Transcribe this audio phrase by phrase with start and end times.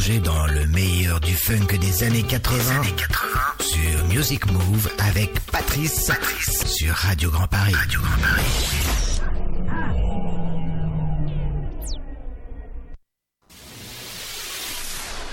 [0.00, 2.82] plonger dans le meilleur du funk des années 80,
[3.60, 6.10] sur Music Move avec Patrice,
[6.64, 7.74] sur Radio Grand Paris.
[7.74, 8.80] Radio Grand Paris.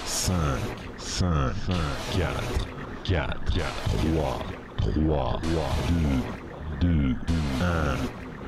[0.05, 0.35] Cinq,
[0.97, 1.53] cinq,
[2.11, 2.67] quatre,
[3.05, 4.39] quatre, trois,
[4.77, 5.41] trois,
[6.81, 7.15] deux, deux,
[7.61, 7.95] un,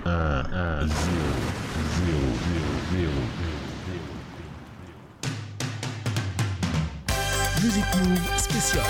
[0.05, 1.29] un, un, zéro,
[1.95, 2.27] zéro,
[2.91, 3.48] zéro, zéro.
[7.63, 8.83] Music Move spécial.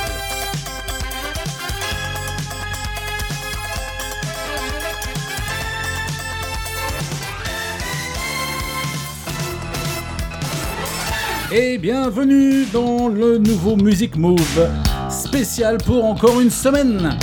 [11.52, 14.70] Et bienvenue dans le nouveau Music Move
[15.10, 17.18] spécial pour encore une semaine.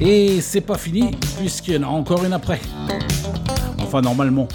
[0.00, 2.60] Et c'est pas fini puisqu'il y en a encore une après.
[3.78, 4.48] Enfin normalement.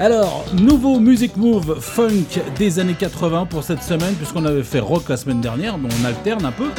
[0.00, 5.08] Alors, nouveau Music Move Funk des années 80 pour cette semaine, puisqu'on avait fait rock
[5.08, 6.70] la semaine dernière, donc on alterne un peu.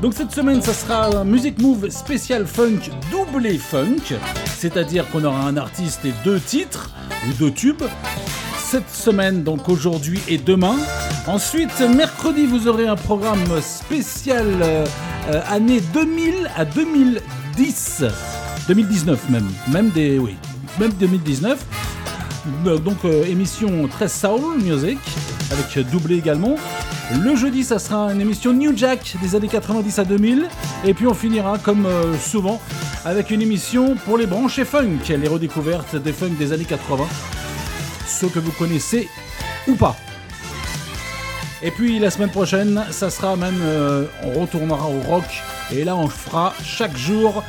[0.00, 4.16] Donc cette semaine, ça sera un Music Move spécial funk doublé funk,
[4.56, 6.90] c'est-à-dire qu'on aura un artiste et deux titres,
[7.28, 7.82] ou deux tubes.
[8.58, 10.76] Cette semaine, donc aujourd'hui et demain.
[11.26, 14.86] Ensuite, mercredi, vous aurez un programme spécial euh,
[15.30, 18.04] euh, année 2000 à 2010.
[18.66, 19.48] 2019 même.
[19.70, 20.18] Même des.
[20.18, 20.36] Oui.
[20.80, 21.81] Même 2019.
[22.66, 24.98] Euh, Donc euh, émission très soul music
[25.50, 26.56] avec doublé également.
[27.20, 30.48] Le jeudi ça sera une émission New Jack des années 90 à 2000
[30.84, 32.60] et puis on finira comme euh, souvent
[33.04, 37.04] avec une émission pour les branchés funk, les redécouvertes des funk des années 80,
[38.06, 39.08] ceux que vous connaissez
[39.68, 39.96] ou pas.
[41.62, 43.60] Et puis la semaine prochaine, ça sera même,
[44.22, 45.24] on retournera au rock
[45.72, 47.44] et là on fera chaque jour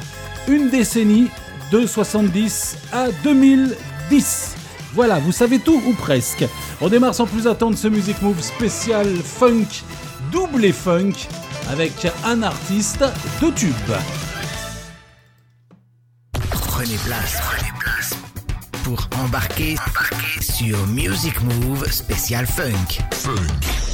[0.47, 1.29] une décennie
[1.71, 4.55] de 70 à 2010.
[4.93, 6.45] Voilà, vous savez tout ou presque.
[6.79, 9.83] On démarre sans plus attendre ce Music Move spécial funk,
[10.31, 11.13] doublé funk,
[11.71, 13.03] avec un artiste
[13.41, 13.73] de tube.
[16.51, 18.15] Prenez place, prenez place
[18.83, 22.99] pour embarquer, embarquer sur Music Move spécial funk.
[23.23, 23.92] Compagnie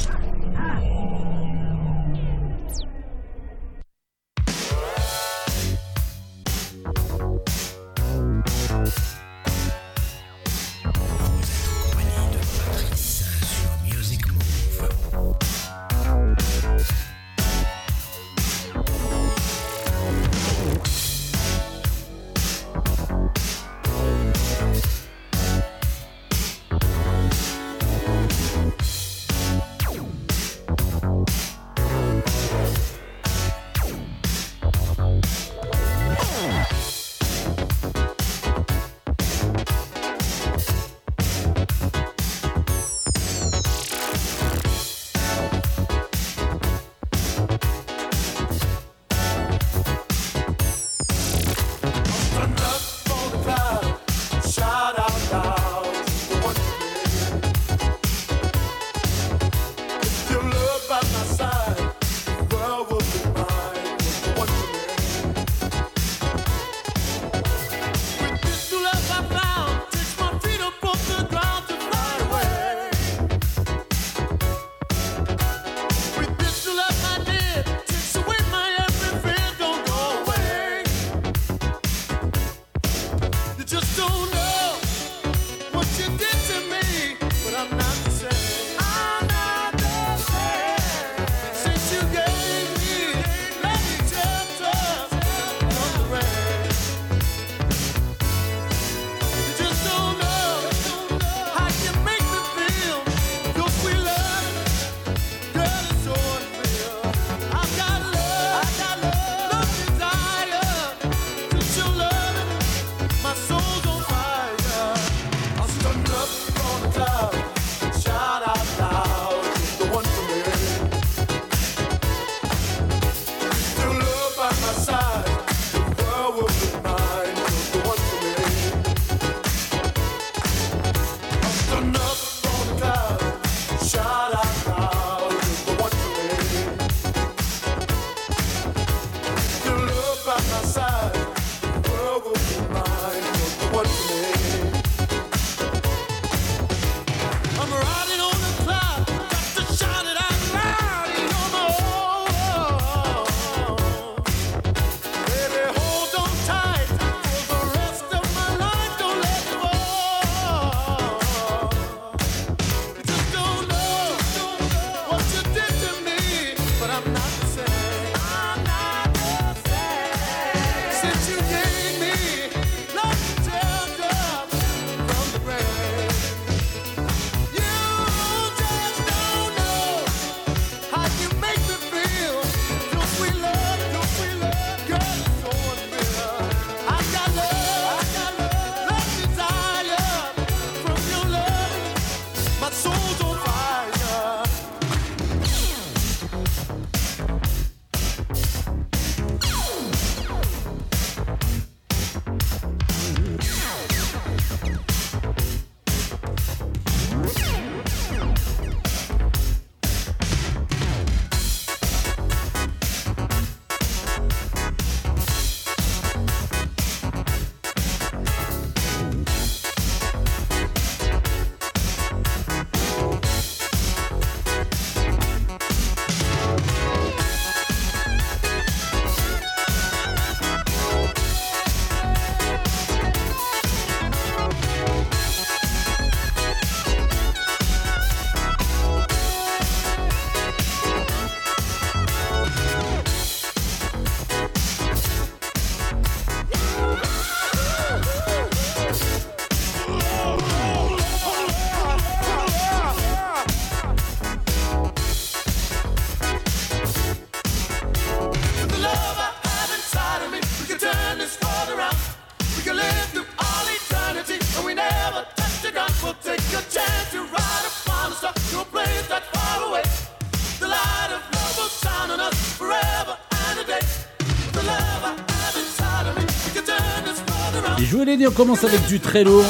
[278.26, 279.44] On commence avec du très lourd.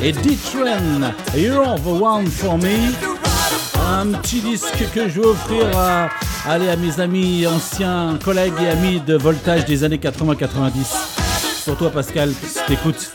[0.00, 2.92] Et D-Train, You're the One for Me.
[3.90, 6.08] Un petit disque que je vais offrir à,
[6.46, 10.44] à mes amis, anciens collègues et amis de voltage des années 80-90.
[11.64, 13.12] Pour toi, Pascal, si t'écoutes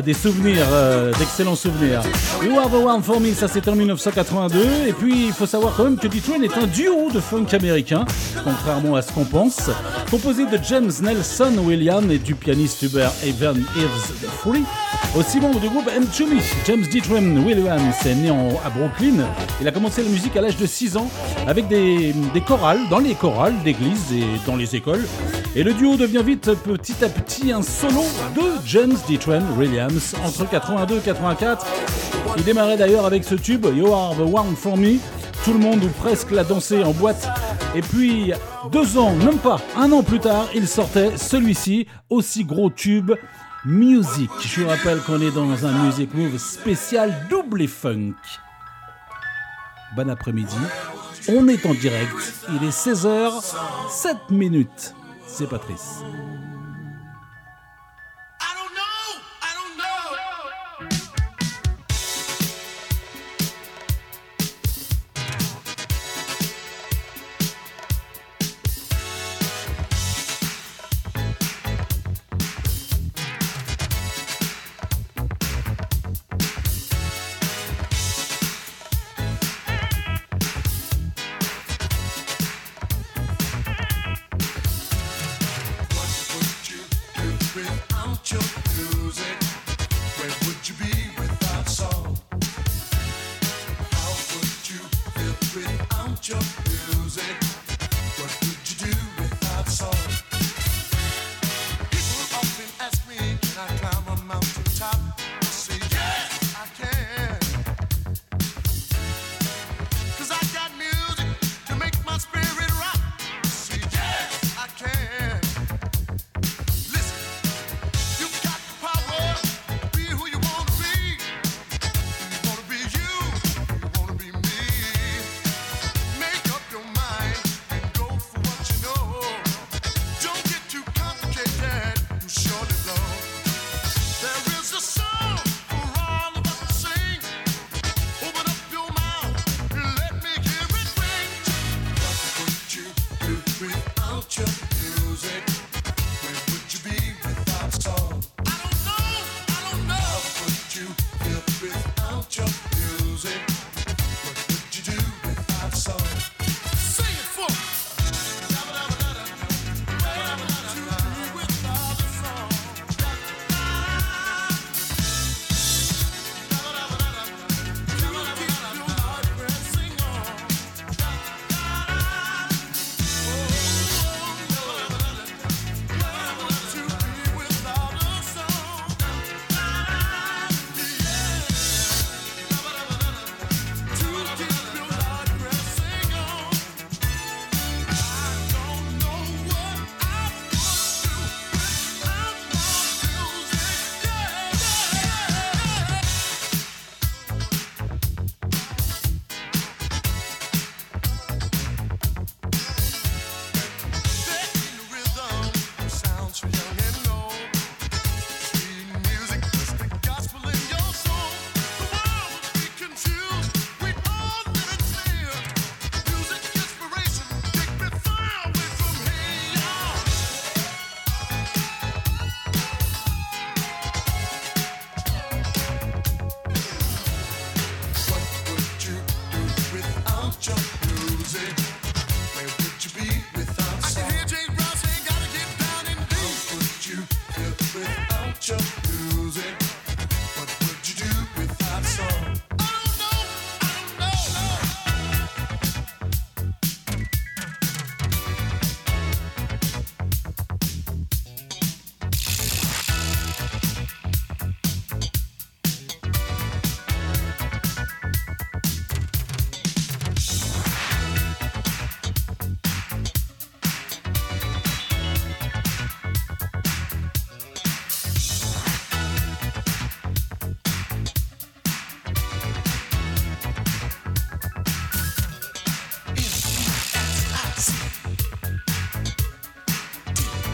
[0.00, 2.00] des souvenirs, euh, d'excellents souvenirs.
[2.42, 4.58] You Are the One for Me, ça c'était en 1982.
[4.88, 8.06] Et puis il faut savoir quand même que D-Train est un duo de funk américain,
[8.42, 9.68] contrairement à ce qu'on pense,
[10.12, 14.62] composé de James Nelson Williams et du pianiste Hubert Evan Eves Free.
[15.16, 16.26] Aussi membre du groupe m 2
[16.66, 17.00] James D.
[17.10, 19.24] Williams est né à Brooklyn.
[19.58, 21.10] Il a commencé la musique à l'âge de 6 ans
[21.46, 25.06] avec des, des chorales, dans les chorales d'église et dans les écoles.
[25.56, 28.02] Et le duo devient vite petit à petit un solo
[28.36, 29.18] de James D.
[29.56, 31.66] Williams entre 82 et 84.
[32.36, 34.98] Il démarrait d'ailleurs avec ce tube You Are the One for Me.
[35.42, 37.26] Tout le monde ou presque l'a dansé en boîte.
[37.74, 38.34] Et puis,
[38.70, 43.12] deux ans, même pas, un an plus tard, il sortait celui-ci, aussi gros tube,
[43.64, 44.30] Music.
[44.40, 48.14] Je vous rappelle qu'on est dans un Music Move spécial double funk.
[49.94, 50.56] Bon après-midi.
[51.28, 52.34] On est en direct.
[52.48, 53.54] Il est 16h,
[53.88, 54.94] 7 minutes.
[55.26, 56.02] C'est Patrice.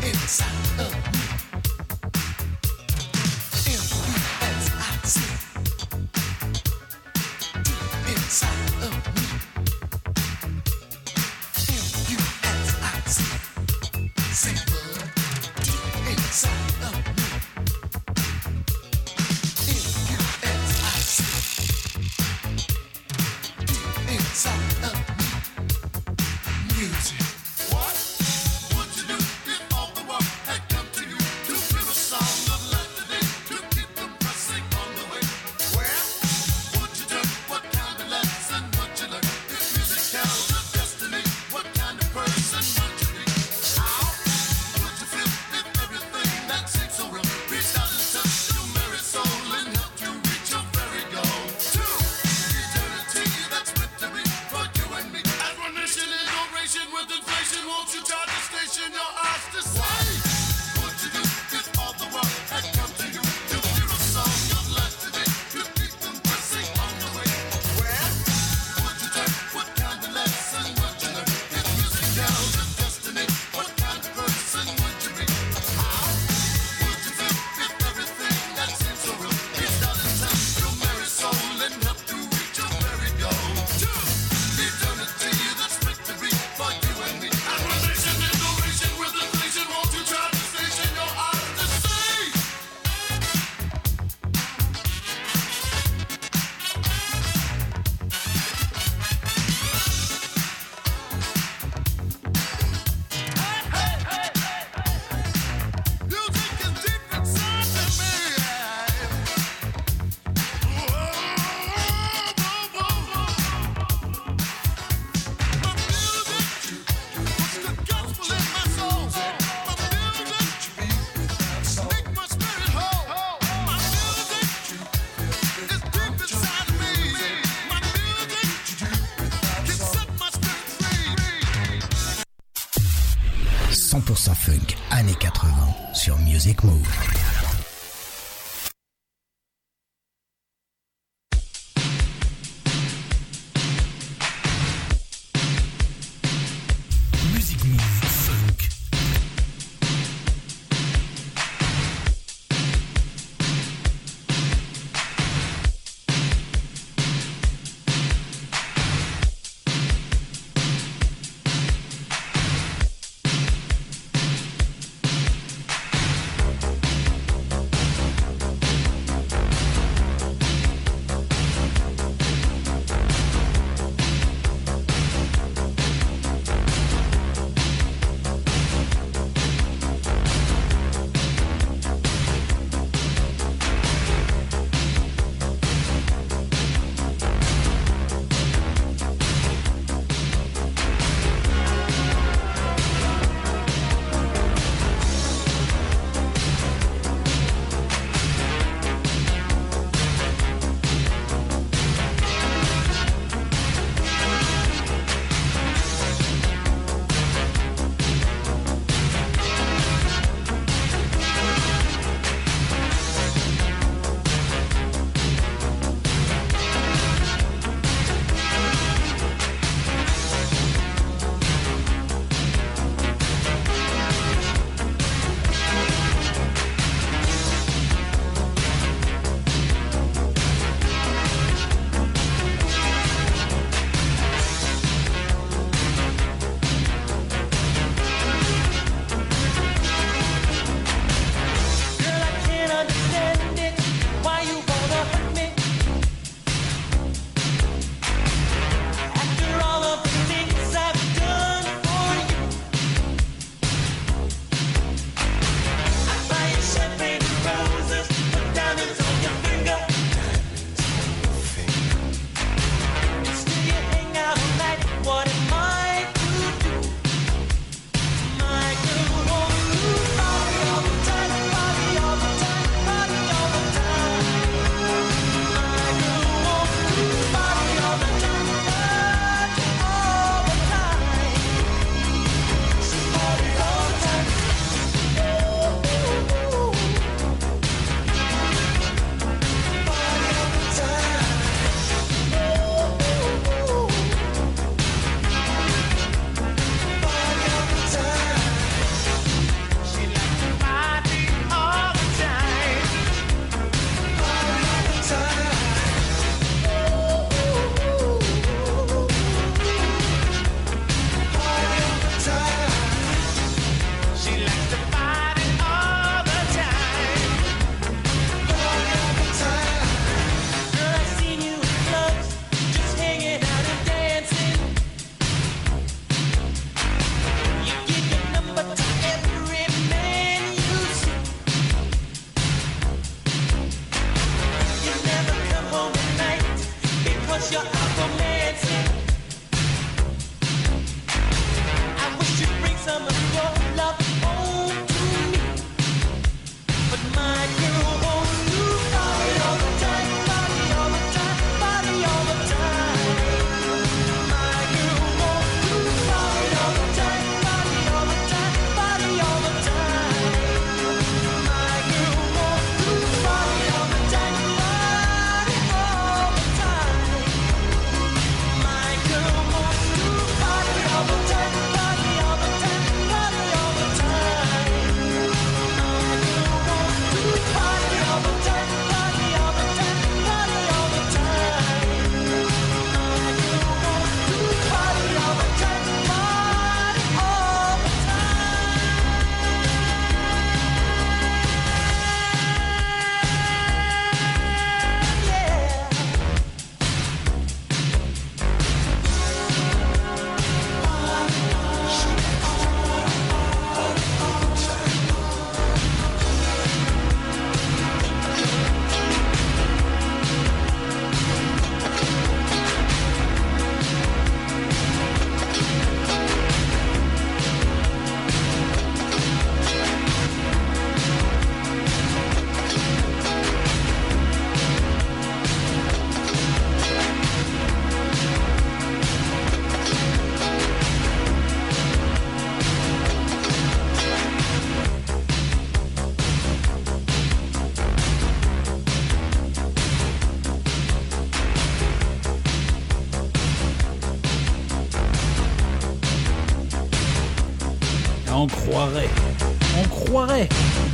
[0.08, 0.67] inside.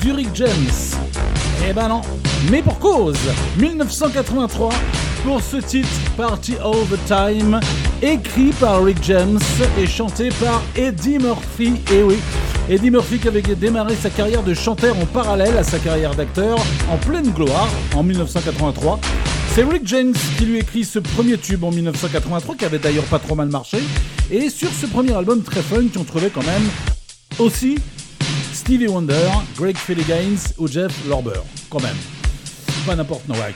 [0.01, 0.95] Du Rick James.
[1.69, 2.03] Eh ben non,
[2.53, 3.19] mais pour cause
[3.59, 4.71] 1983
[5.25, 7.59] pour ce titre Party All the Time,
[8.01, 9.41] écrit par Rick James
[9.77, 11.75] et chanté par Eddie Murphy.
[11.91, 12.19] Et eh oui,
[12.69, 16.57] Eddie Murphy qui avait démarré sa carrière de chanteur en parallèle à sa carrière d'acteur
[16.89, 19.01] en pleine gloire en 1983.
[19.55, 23.19] C'est Rick James qui lui écrit ce premier tube en 1983 qui avait d'ailleurs pas
[23.19, 23.79] trop mal marché.
[24.31, 26.69] Et sur ce premier album très fun, on trouvait quand même
[27.39, 27.79] aussi
[28.55, 29.15] Stevie Wonder,
[29.57, 31.41] Greg Gaines ou Jeff Lorber.
[31.69, 31.97] Quand même.
[32.87, 33.55] Pas n'importe Noak.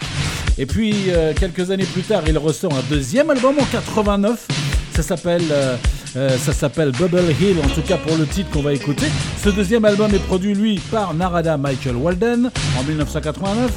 [0.59, 4.49] Et puis, euh, quelques années plus tard, il ressort un deuxième album en 89.
[4.97, 5.77] Ça s'appelle, euh,
[6.17, 9.07] euh, ça s'appelle Bubble Hill, en tout cas pour le titre qu'on va écouter.
[9.43, 13.71] Ce deuxième album est produit, lui, par Narada Michael Walden en 1989.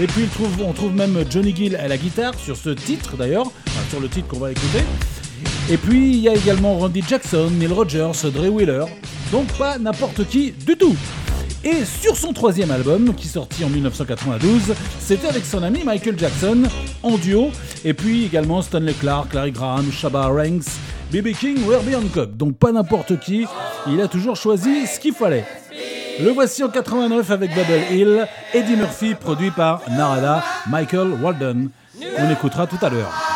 [0.00, 0.26] Et puis,
[0.64, 3.52] on trouve même Johnny Gill à la guitare sur ce titre d'ailleurs,
[3.90, 4.84] sur le titre qu'on va écouter.
[5.70, 8.84] Et puis il y a également Randy Jackson, Neil Rogers, Dre Wheeler,
[9.30, 10.96] donc pas n'importe qui du tout.
[11.64, 16.64] Et sur son troisième album, qui sortit en 1992, c'était avec son ami Michael Jackson
[17.04, 17.50] en duo,
[17.84, 20.66] et puis également Stanley Clark, Larry Graham, Shabba Ranks,
[21.12, 21.28] B.B.
[21.38, 22.36] King ou Herbie Hancock.
[22.36, 23.46] Donc pas n'importe qui,
[23.86, 25.44] il a toujours choisi ce qu'il fallait.
[26.20, 31.70] Le voici en 89 avec Bubble Hill, Eddie Murphy, produit par Narada, Michael Walden.
[32.18, 33.31] On écoutera tout à l'heure.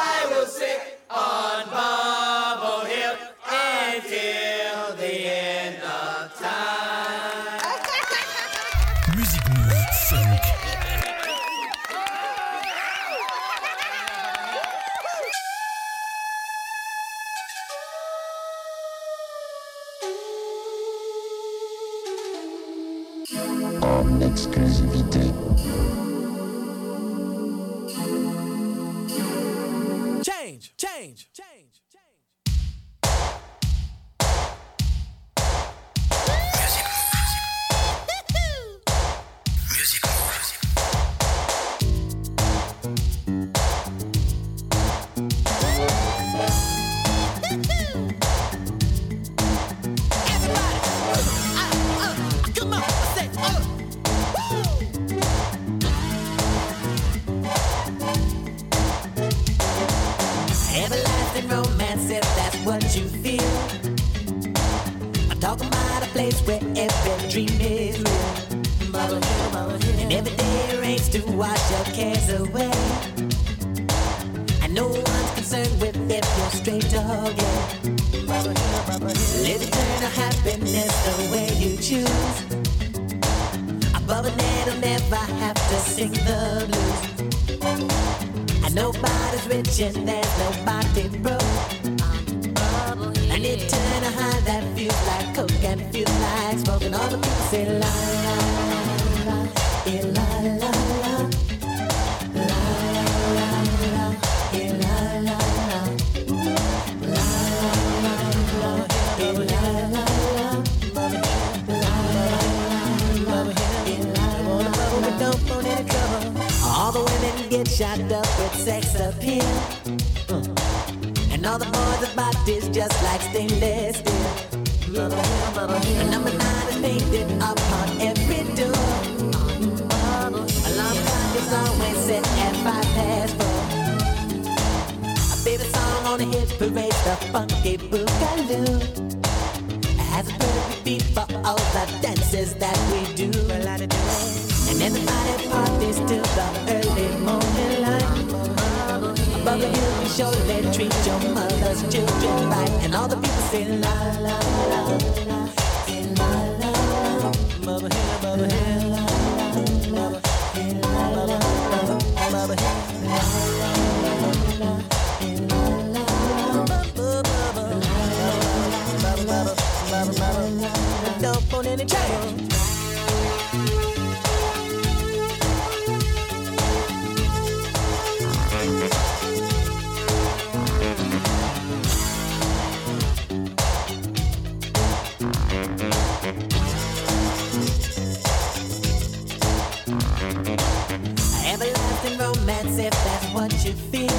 [193.67, 194.11] you feel.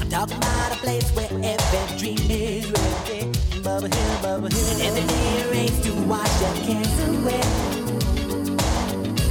[0.00, 3.32] I'm talking about a place where every dream is real.
[3.62, 4.82] Bubble hill, bubble hill.
[4.86, 7.42] And to wash your cares away.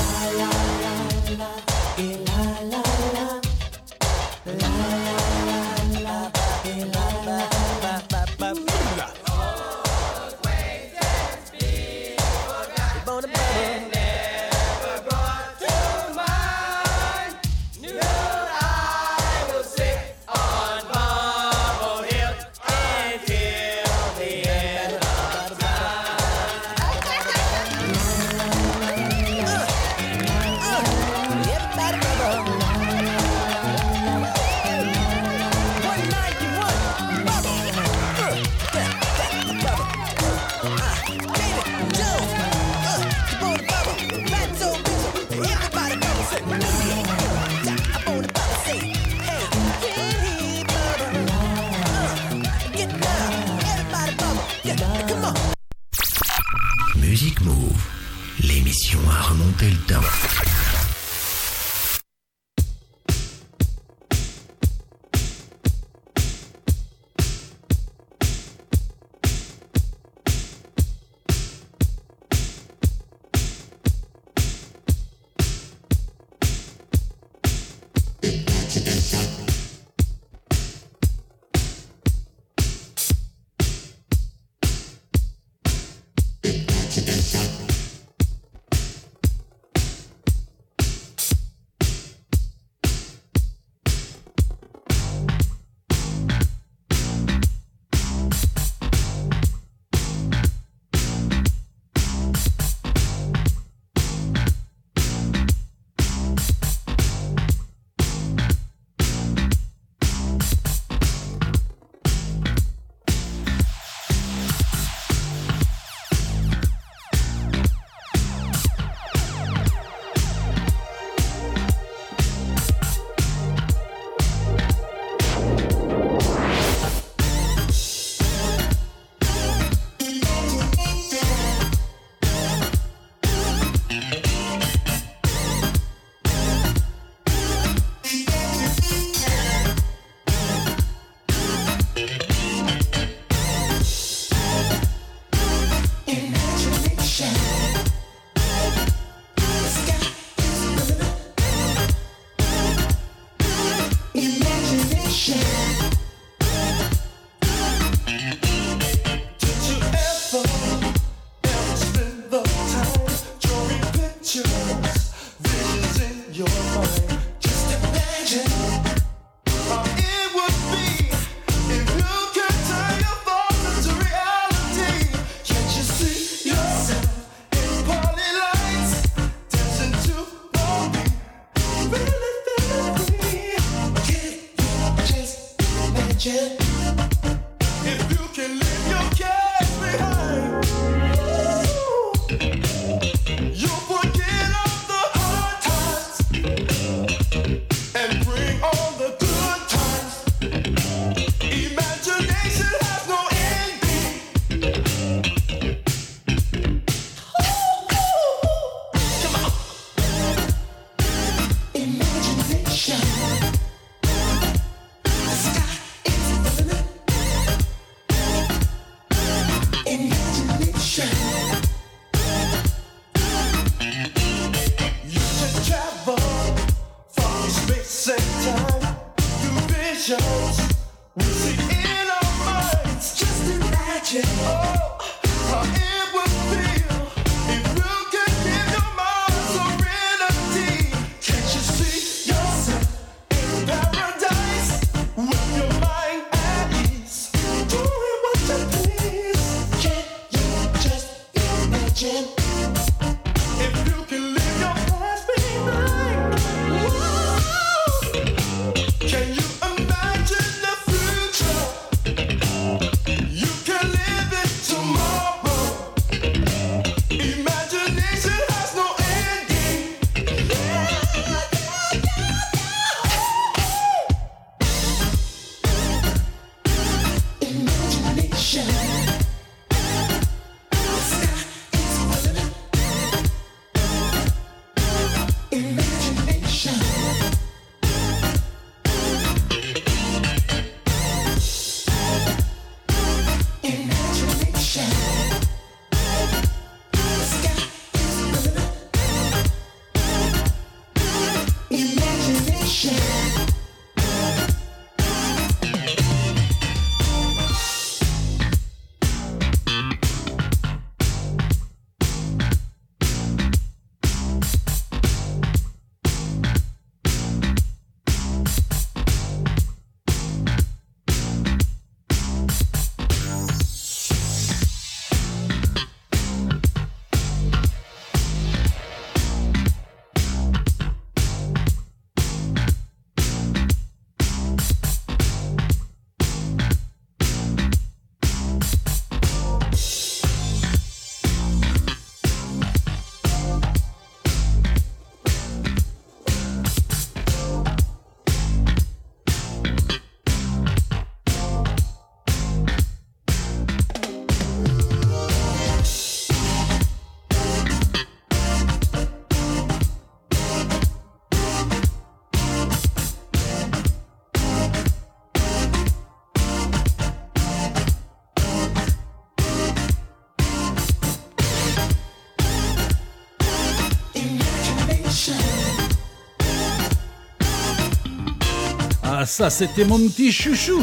[379.38, 380.82] Ça c'était mon petit chouchou.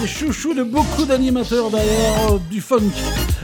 [0.00, 2.80] Le chouchou de beaucoup d'animateurs d'ailleurs euh, du funk.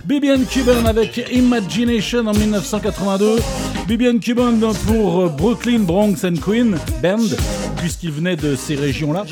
[0.06, 3.40] Bibian Cuban avec Imagination en 1982.
[3.86, 4.54] Bibian Cuban
[4.86, 7.36] pour Brooklyn, Bronx and Queen Band
[7.76, 9.24] puisqu'il venait de ces régions-là.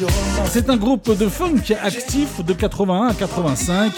[0.50, 3.92] C'est un groupe de funk actif de 81 à 85.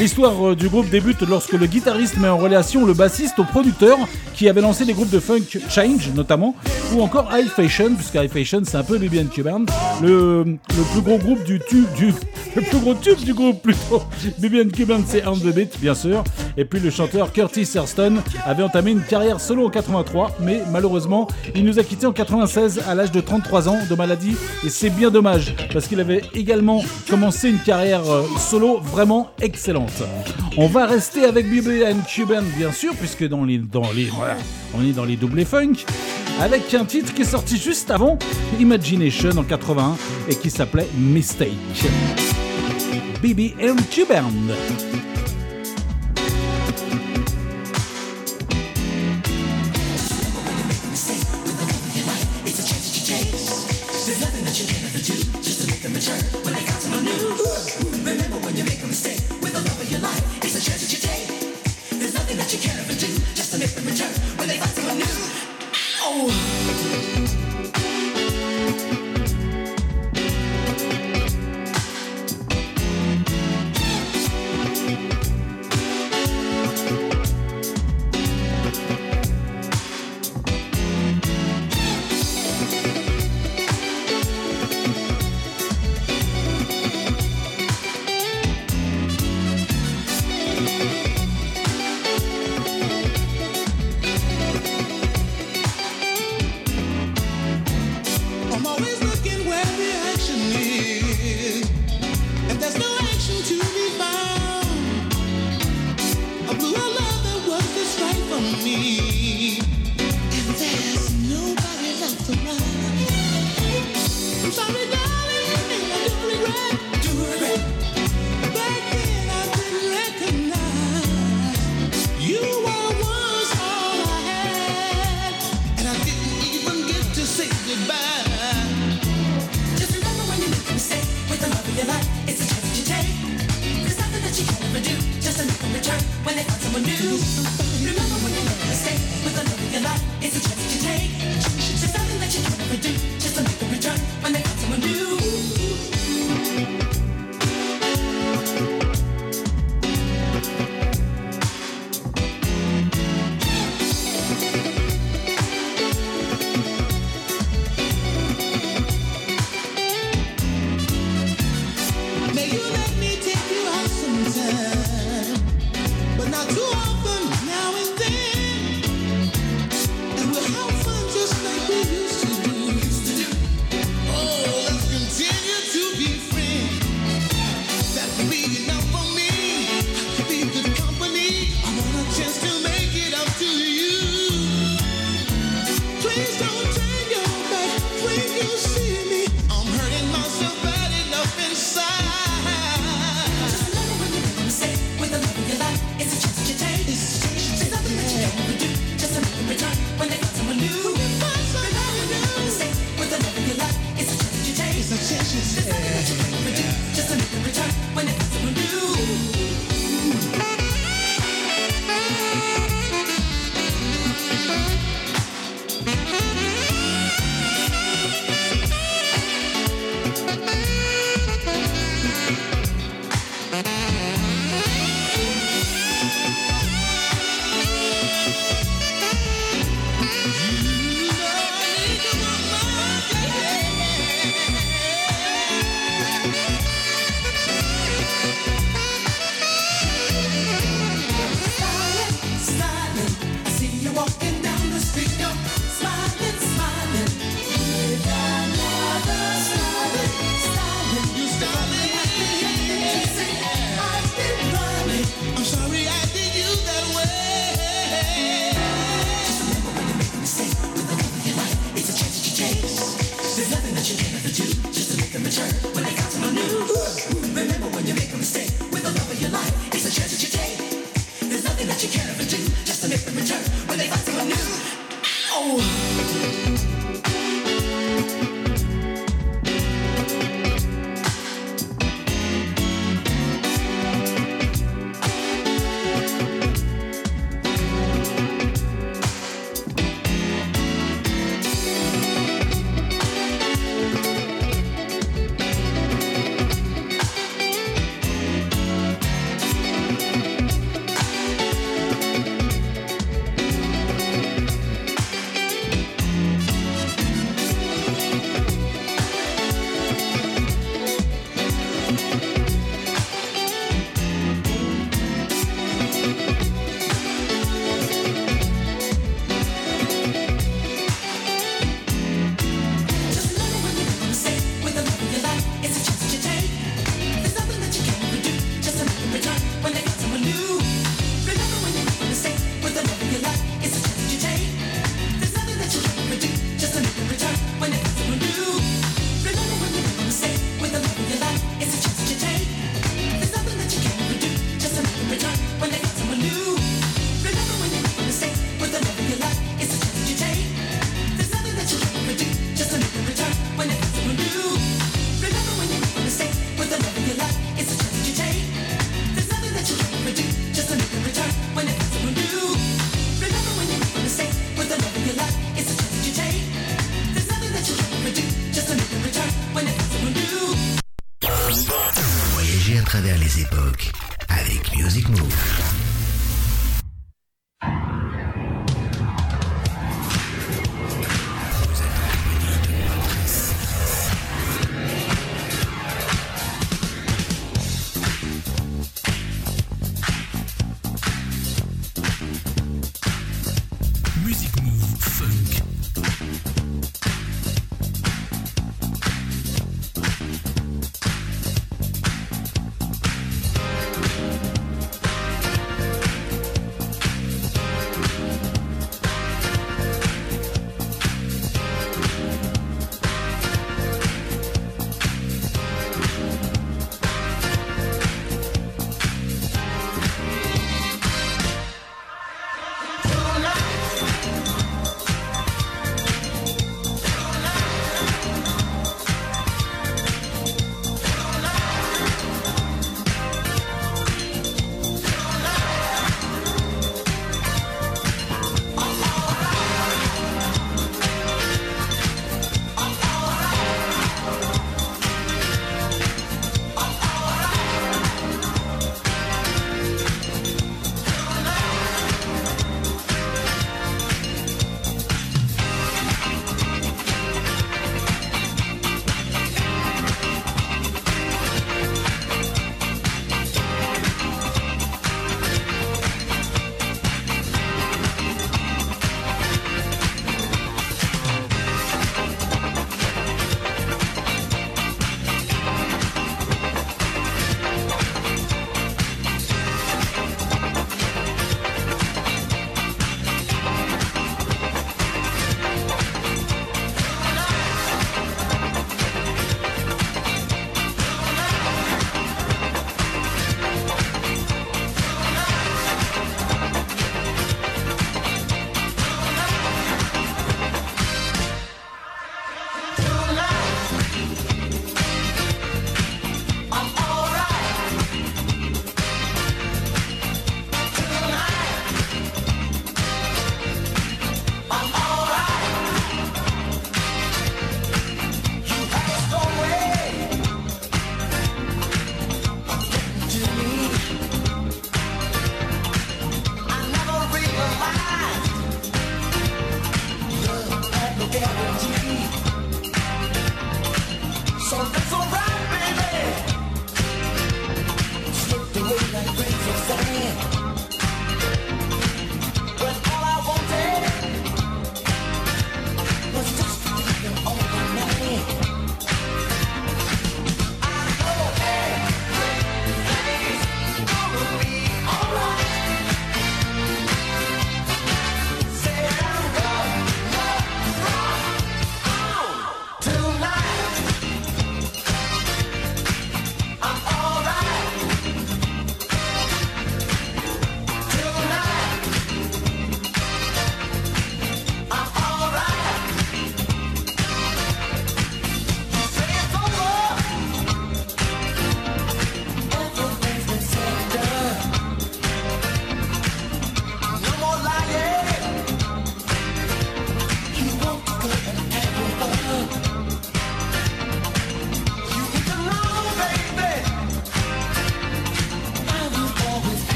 [0.00, 3.98] L'histoire euh, du groupe débute lorsque le guitariste met en relation le bassiste au producteur
[4.40, 6.54] qui avait lancé des groupes de funk Change notamment,
[6.94, 9.66] ou encore High Fashion, puisque High Fashion c'est un peu BB Cuban,
[10.00, 12.06] le, le plus gros groupe du tube, du,
[12.56, 14.02] le plus gros tube du groupe plutôt.
[14.38, 16.24] BB Cuban c'est On the Beat bien sûr,
[16.56, 21.28] et puis le chanteur Curtis Hurston avait entamé une carrière solo en 83, mais malheureusement
[21.54, 24.88] il nous a quittés en 96 à l'âge de 33 ans de maladie, et c'est
[24.88, 30.02] bien dommage parce qu'il avait également commencé une carrière euh, solo vraiment excellente.
[30.56, 34.06] On va rester avec BB Cuban bien sûr, puisque dans les, dans les
[34.74, 35.84] on est dans les doublés funk,
[36.40, 38.18] avec un titre qui est sorti juste avant
[38.58, 39.96] Imagination en 81
[40.28, 41.50] et qui s'appelait Mistake.
[43.22, 43.54] BB
[43.90, 44.32] Cuban.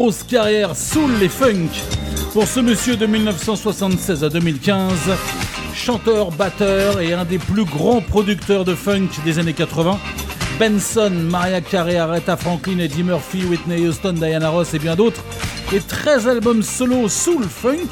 [0.00, 1.70] Grosse carrière soul et funk
[2.32, 4.92] pour ce monsieur de 1976 à 2015,
[5.74, 9.98] chanteur, batteur et un des plus grands producteurs de funk des années 80.
[10.56, 15.24] Benson, Maria Carey, Aretha Franklin, Eddie Murphy, Whitney Houston, Diana Ross et bien d'autres.
[15.72, 17.88] Et 13 albums solo soul funk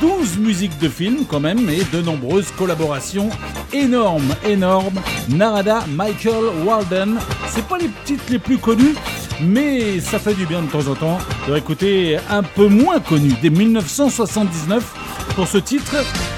[0.00, 3.30] 12 musiques de films quand même et de nombreuses collaborations
[3.72, 5.00] énormes, énormes.
[5.28, 7.18] Narada, Michael Walden,
[7.48, 8.94] c'est pas les petites les plus connues,
[9.40, 13.32] mais ça fait du bien de temps en temps de réécouter un peu moins connu
[13.40, 15.96] dès 1979 pour ce titre.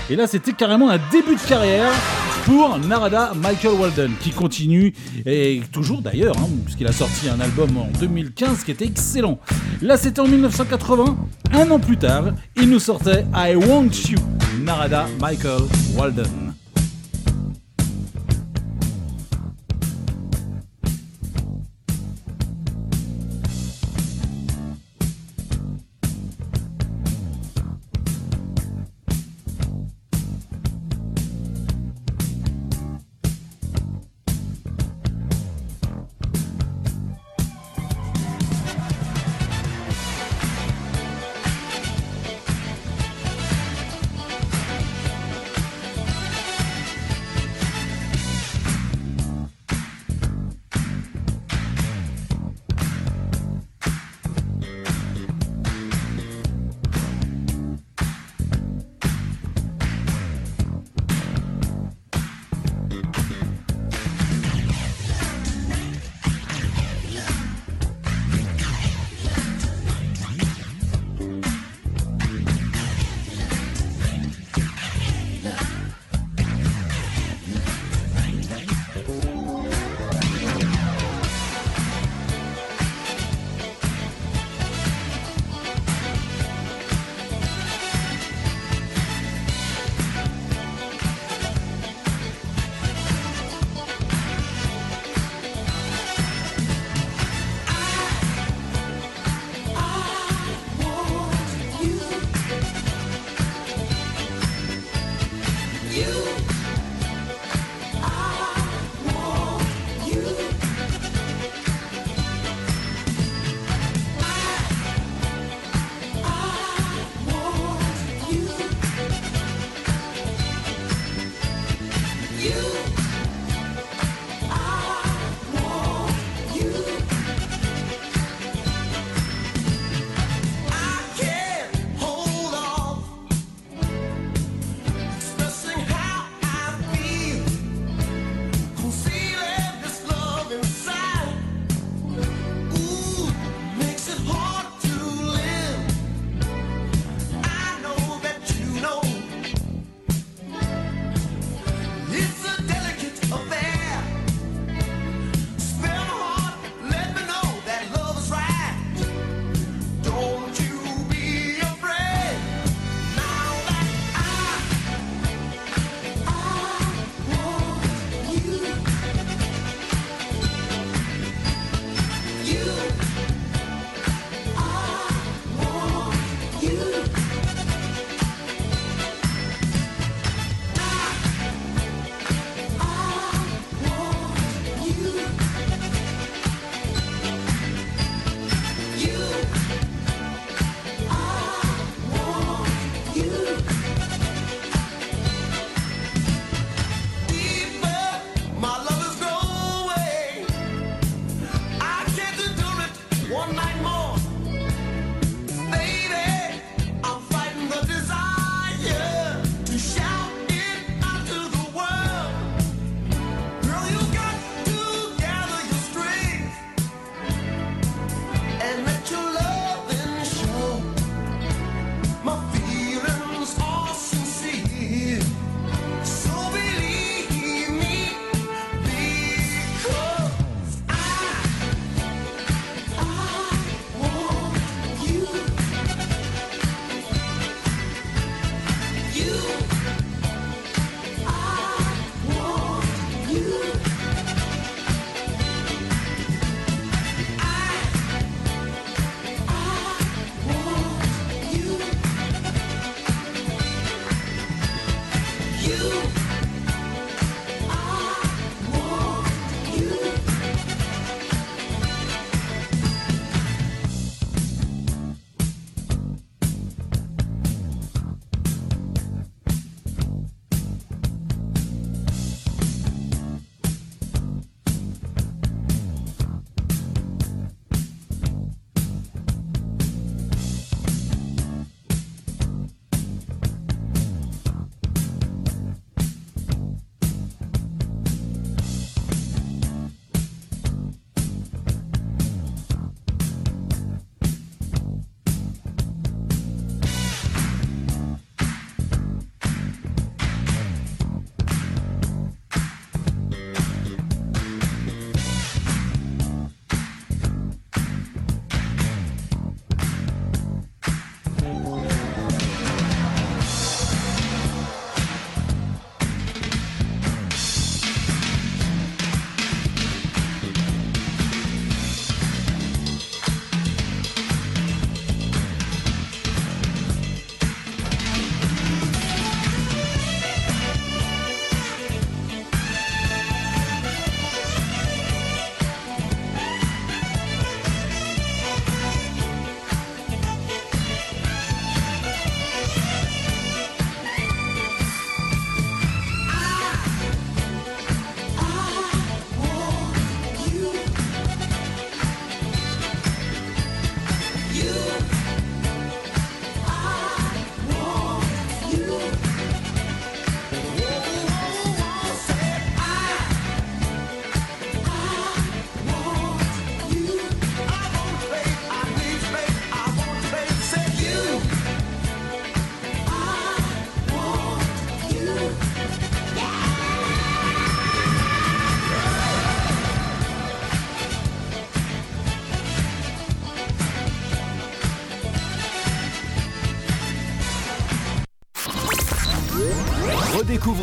[0.09, 1.93] Et là, c'était carrément un début de carrière
[2.45, 4.95] pour Narada Michael Walden, qui continue,
[5.27, 9.39] et toujours d'ailleurs, hein, puisqu'il a sorti un album en 2015 qui était excellent.
[9.83, 11.17] Là, c'était en 1980,
[11.53, 12.25] un an plus tard,
[12.57, 14.19] il nous sortait I Want You,
[14.63, 15.63] Narada Michael
[15.95, 16.50] Walden.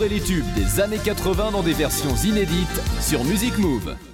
[0.09, 4.06] Des années 80 dans des versions inédites sur Music Move.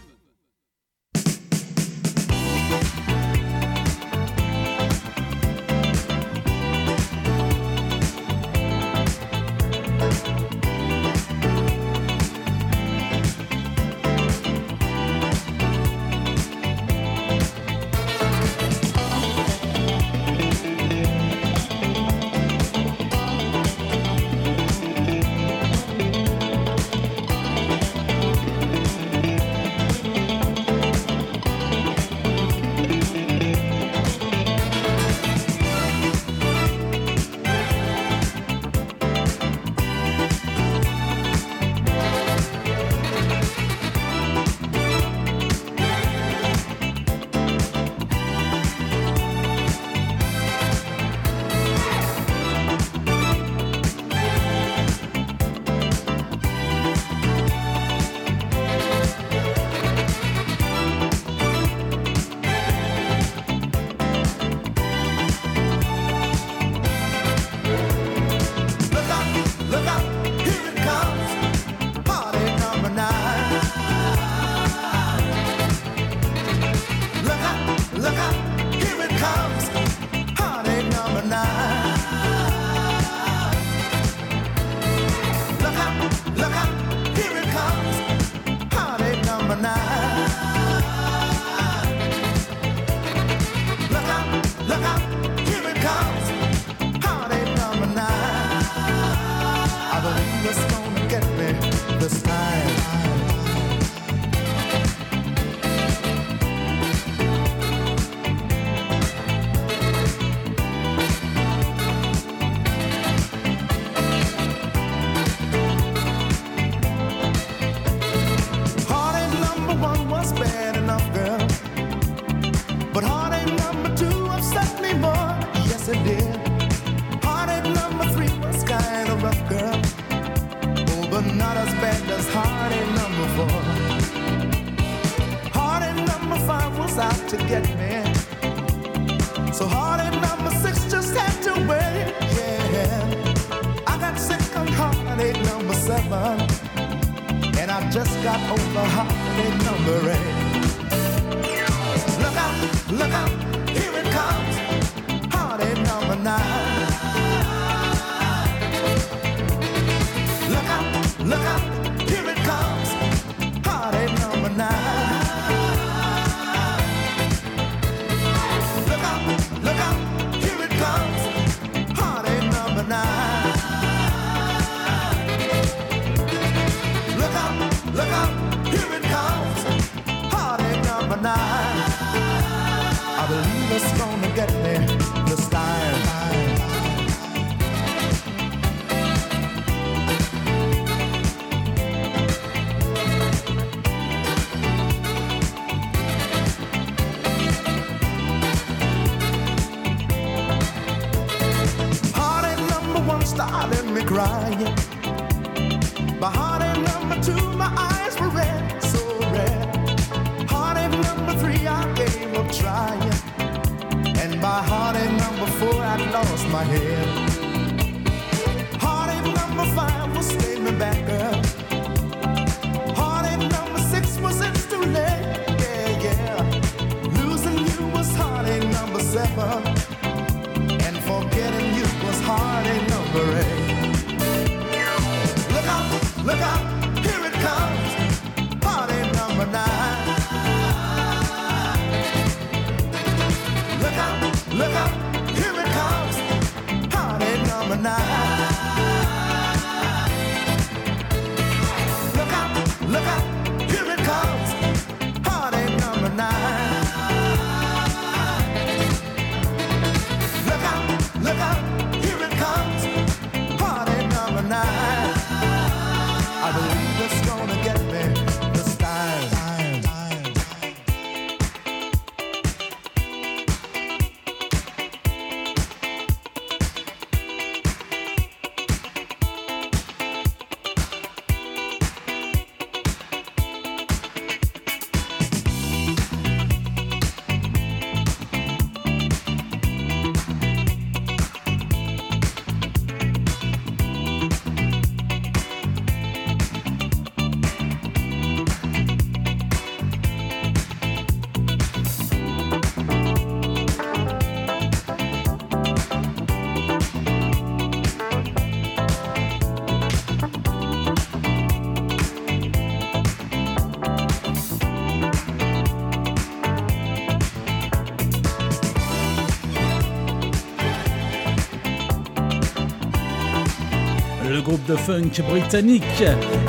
[324.74, 326.04] De funk britannique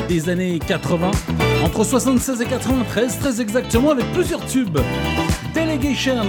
[0.08, 1.10] des années 80,
[1.62, 4.78] entre 76 et 93 très exactement, avec plusieurs tubes.
[5.54, 6.24] Delegation,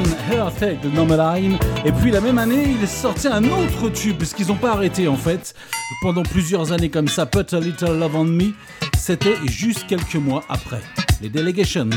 [0.60, 4.56] Take de Line, et puis la même année, il sorti un autre tube, puisqu'ils n'ont
[4.56, 5.54] pas arrêté en fait,
[6.02, 8.52] pendant plusieurs années comme ça, Put a Little Love on Me,
[8.98, 10.82] c'était juste quelques mois après,
[11.22, 11.90] les Delegation.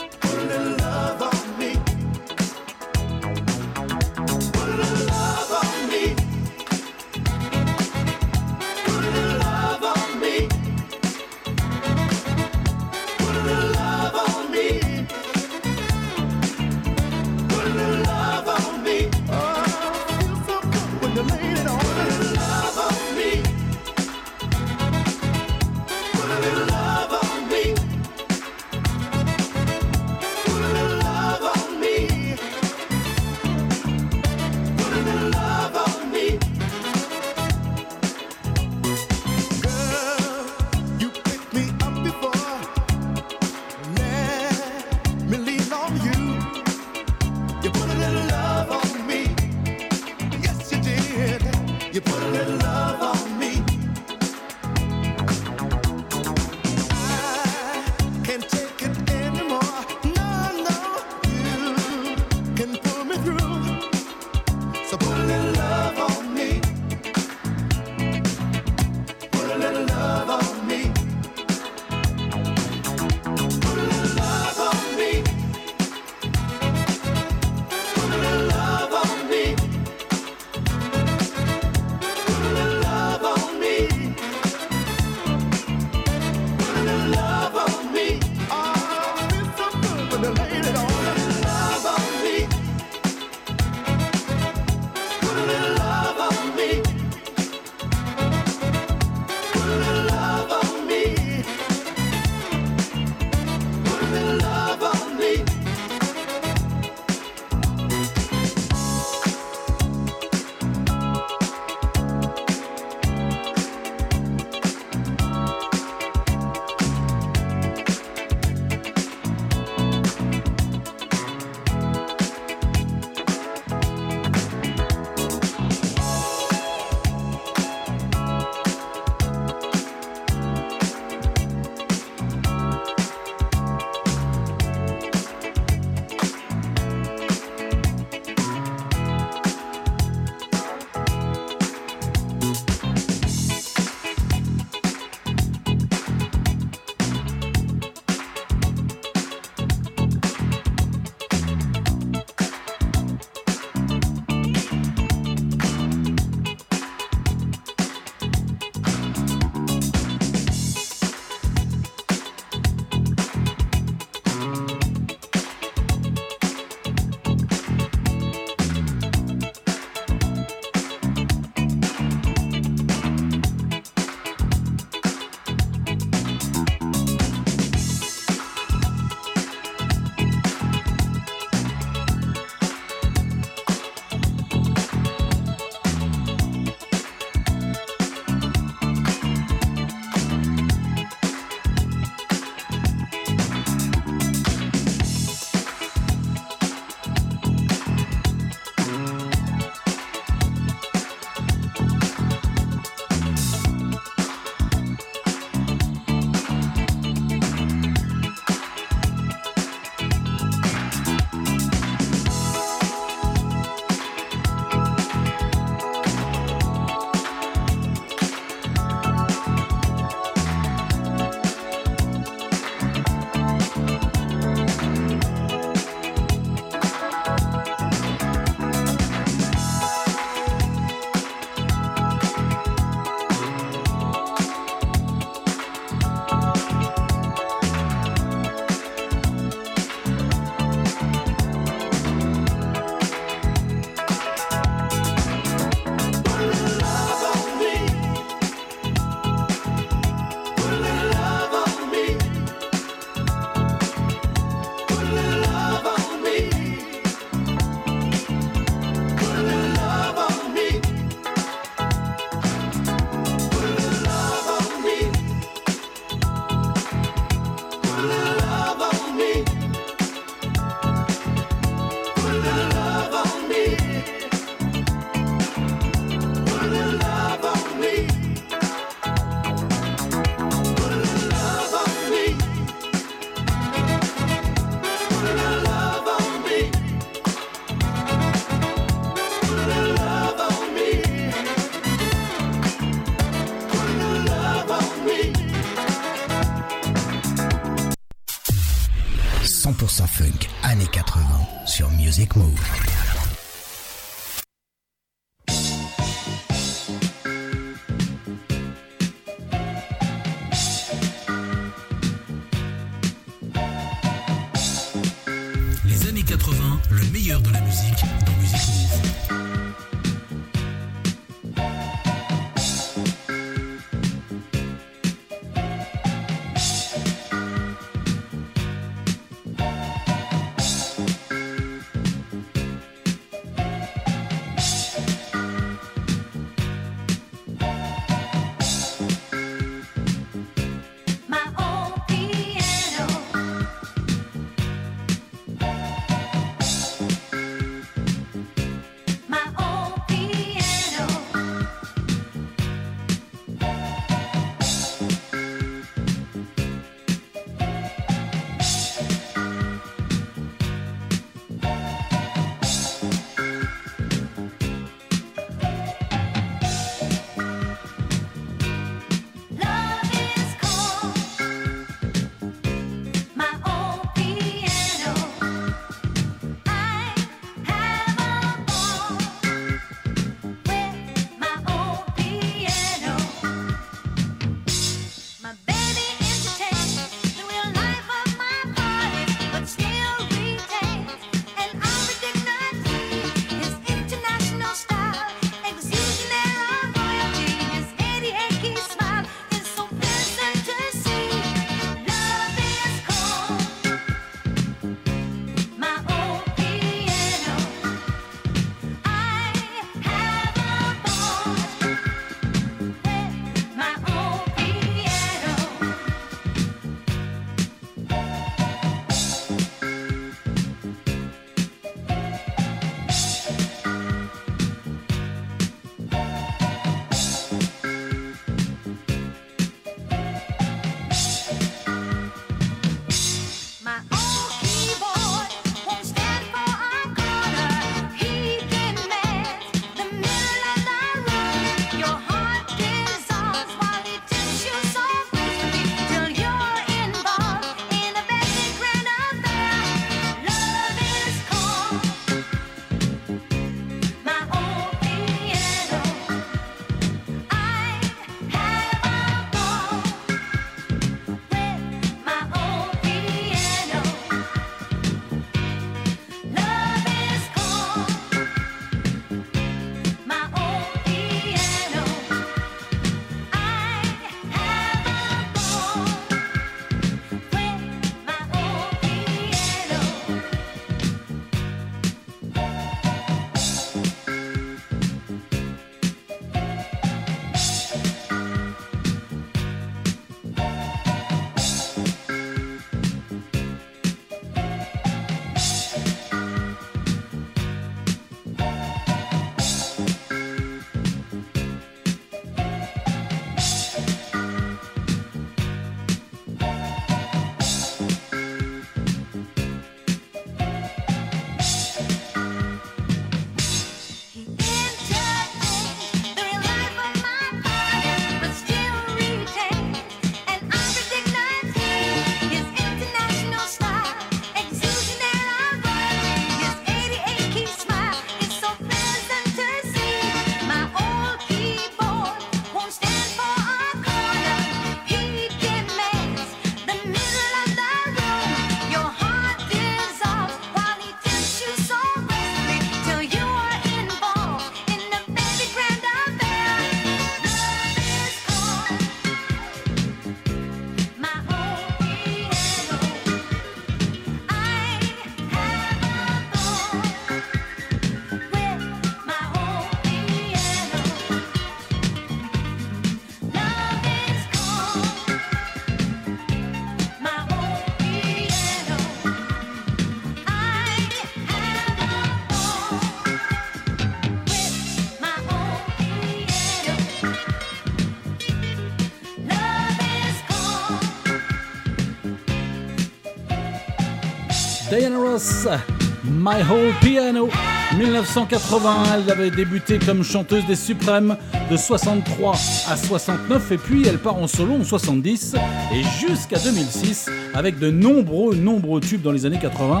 [586.48, 587.50] My Whole Piano.
[587.98, 591.36] 1980, elle avait débuté comme chanteuse des Suprêmes
[591.70, 592.54] de 63
[592.88, 595.56] à 69 et puis elle part en solo en 70
[595.92, 600.00] et jusqu'à 2006 avec de nombreux, nombreux tubes dans les années 80,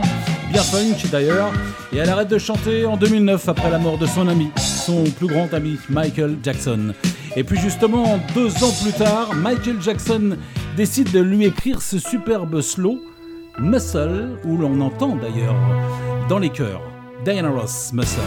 [0.50, 1.52] bien funk d'ailleurs,
[1.92, 5.26] et elle arrête de chanter en 2009 après la mort de son ami, son plus
[5.26, 6.94] grand ami Michael Jackson.
[7.36, 10.38] Et puis justement, deux ans plus tard, Michael Jackson
[10.78, 13.02] décide de lui écrire ce superbe slow,
[13.58, 15.56] Muscle, où l'on entend d'ailleurs
[16.28, 16.82] dans les chœurs
[17.24, 18.20] Diana Ross Muscle.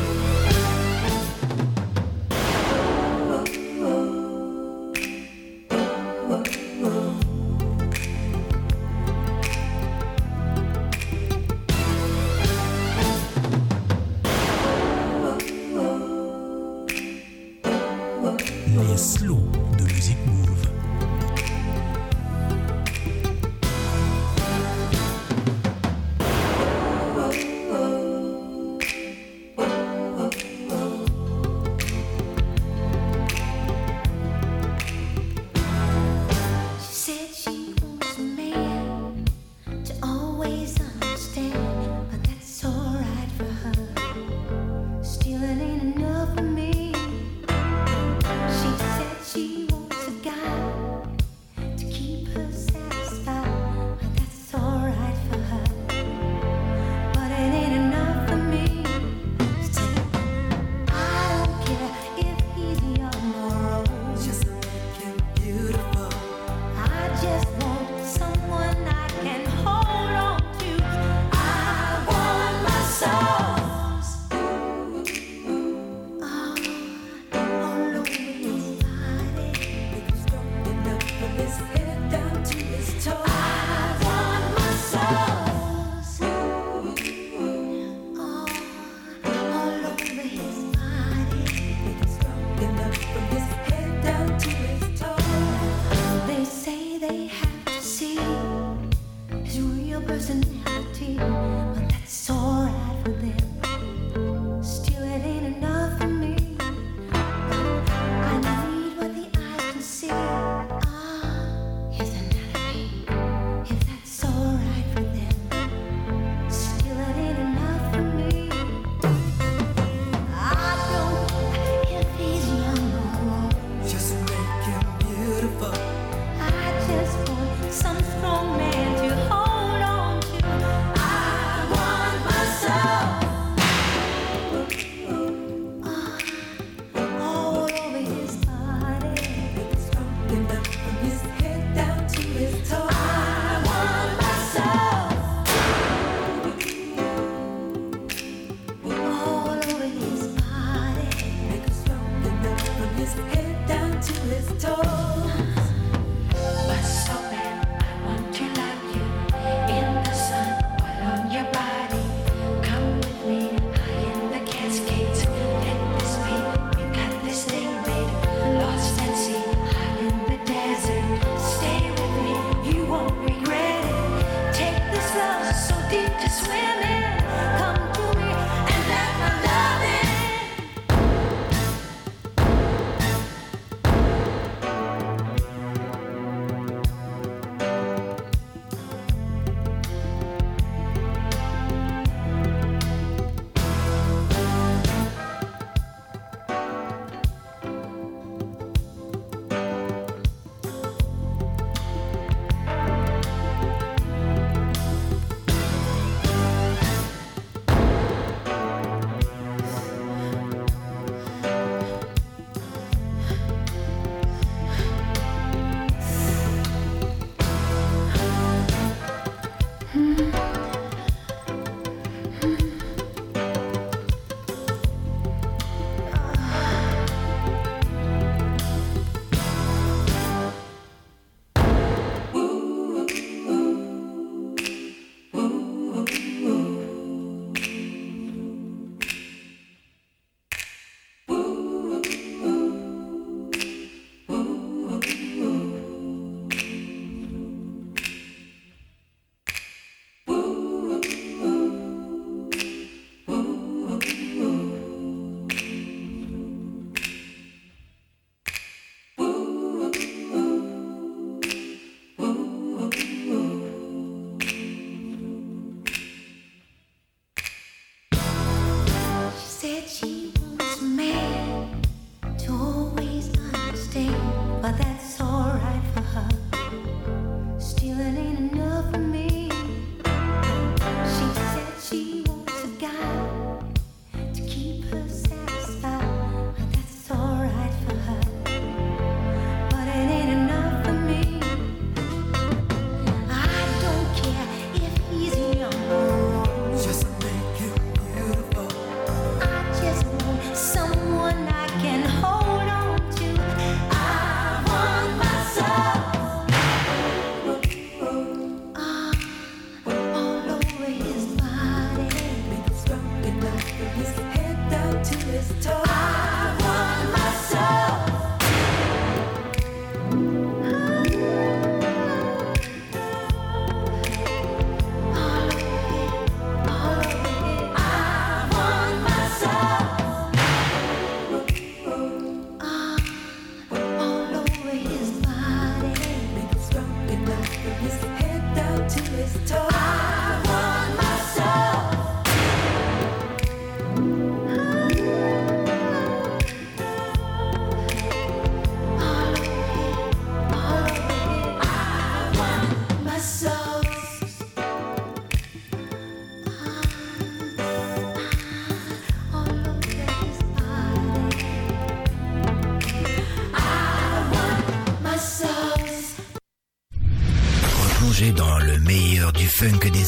[18.89, 19.47] Les slows
[19.77, 20.17] de Music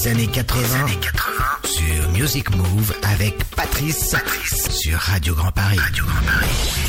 [0.07, 0.87] années 80,
[1.63, 5.77] sur Music Move avec Patrice, Patrice, sur Radio Grand Paris.
[5.77, 6.82] Radio Grand Paris.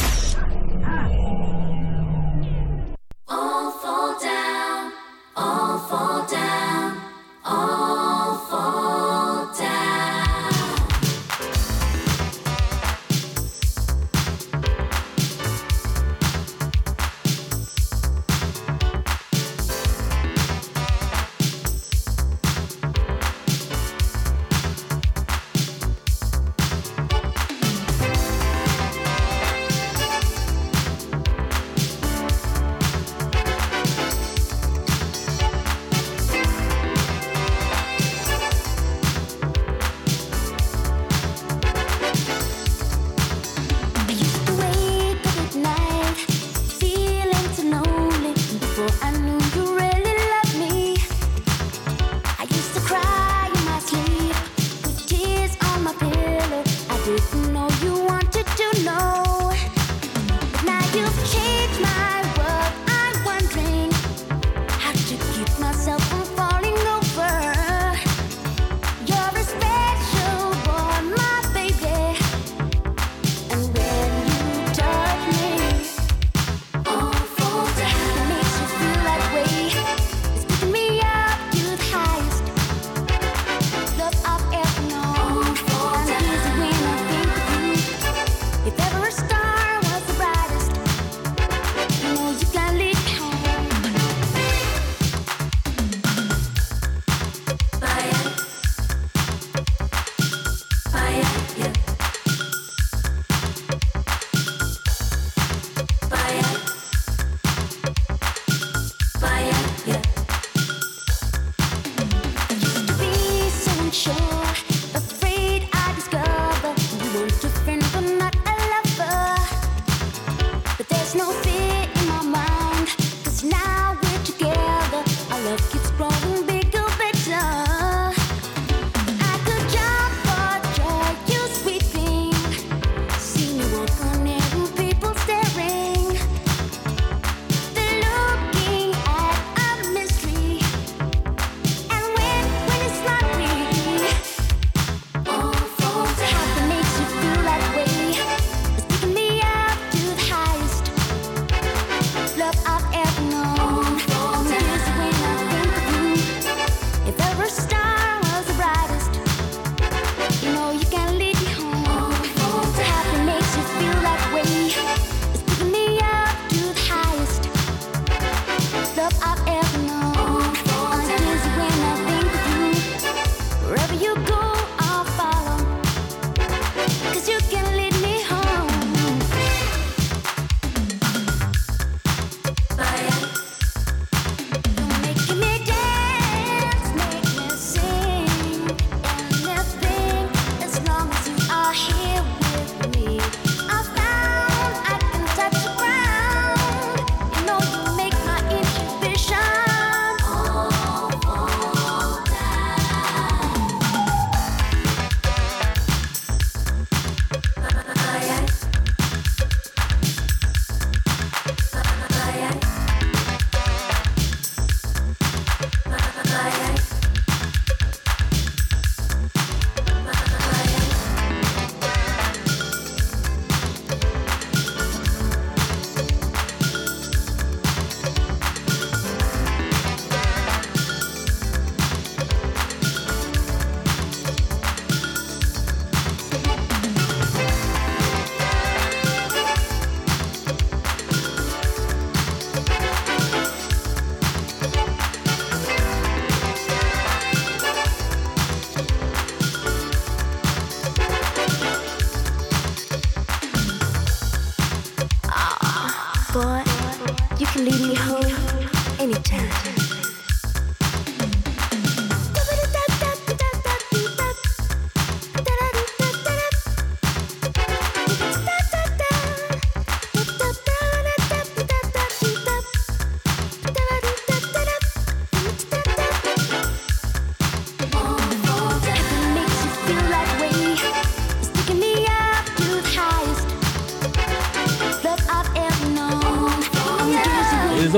[121.15, 121.43] no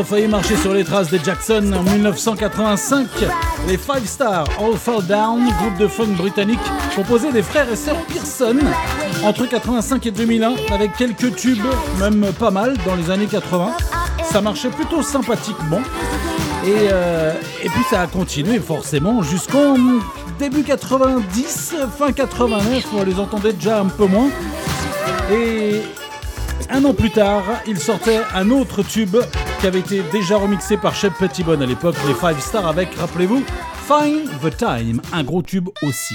[0.06, 3.08] failli marcher sur les traces des Jackson en 1985.
[3.66, 6.60] Les Five Stars All Fall Down, groupe de funk britannique
[6.94, 8.56] composé des frères et sœurs Pearson
[9.24, 11.66] entre 85 et 2001 avec quelques tubes,
[11.98, 13.72] même pas mal dans les années 80.
[14.30, 15.80] Ça marchait plutôt sympathiquement.
[16.64, 17.34] Et, euh,
[17.64, 19.74] et puis ça a continué forcément jusqu'en
[20.38, 24.28] début 90, fin 89, on les entendait déjà un peu moins.
[25.32, 25.82] Et
[26.70, 29.16] un an plus tard, il sortait un autre tube
[29.66, 33.42] qui avait été déjà remixé par Shep Pettibone à l'époque, les Five Stars avec, rappelez-vous,
[33.88, 36.14] Find the Time, un gros tube aussi.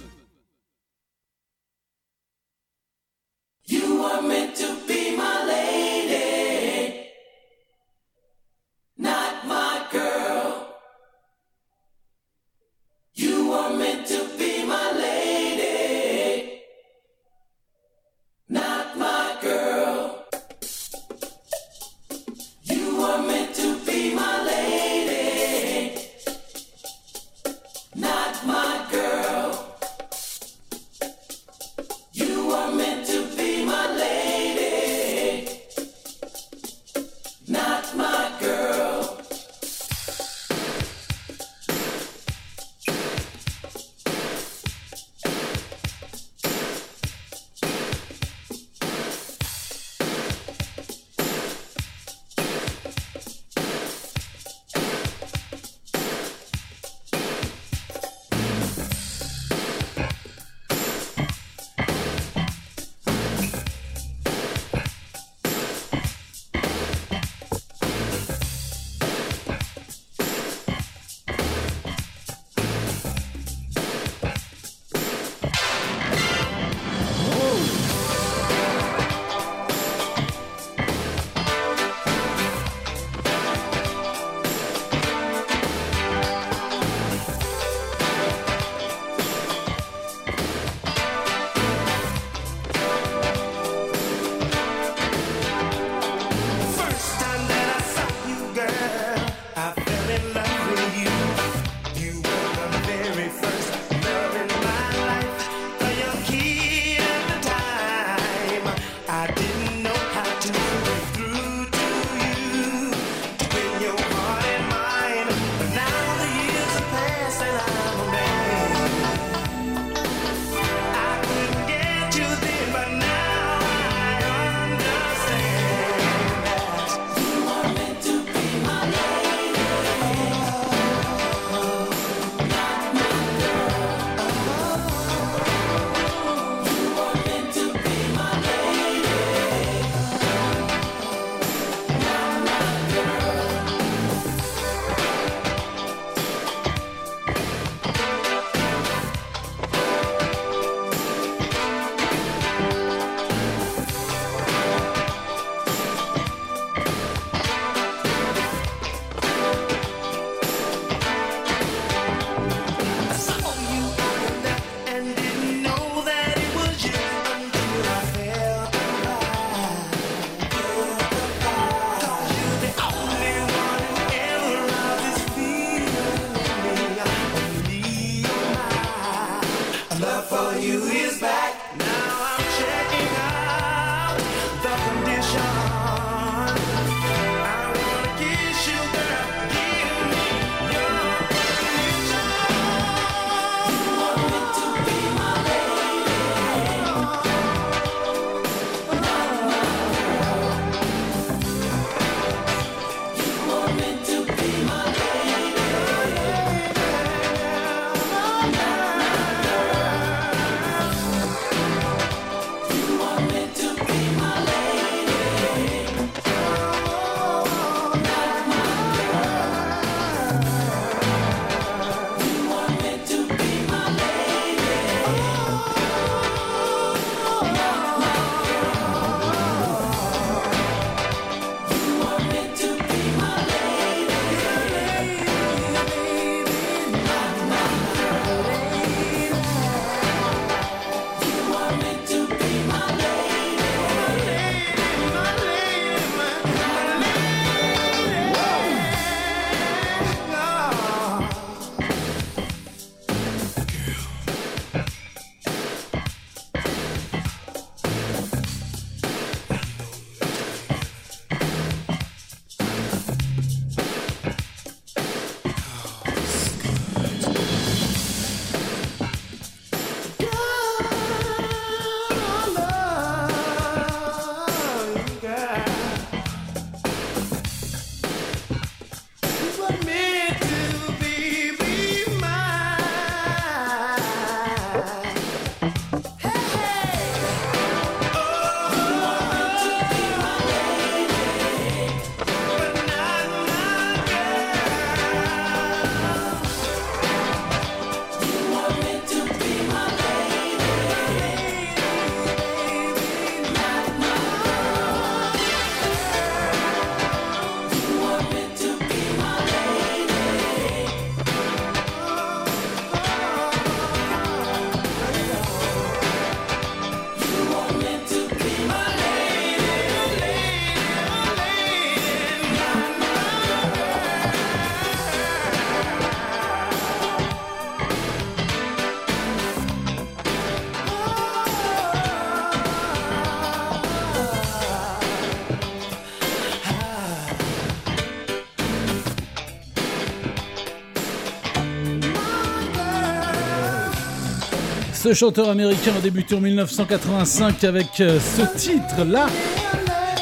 [345.01, 349.25] Ce chanteur américain a débuté en 1985 avec euh, ce titre-là.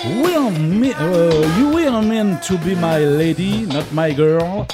[0.06, 4.66] Euh, you were meant to be my lady, not my girl.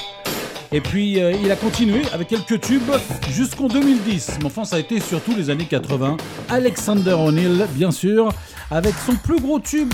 [0.71, 2.91] Et puis euh, il a continué avec quelques tubes
[3.31, 4.37] jusqu'en 2010.
[4.41, 6.17] Mais enfin, ça a été surtout les années 80.
[6.49, 8.31] Alexander O'Neill, bien sûr,
[8.69, 9.91] avec son plus gros tube,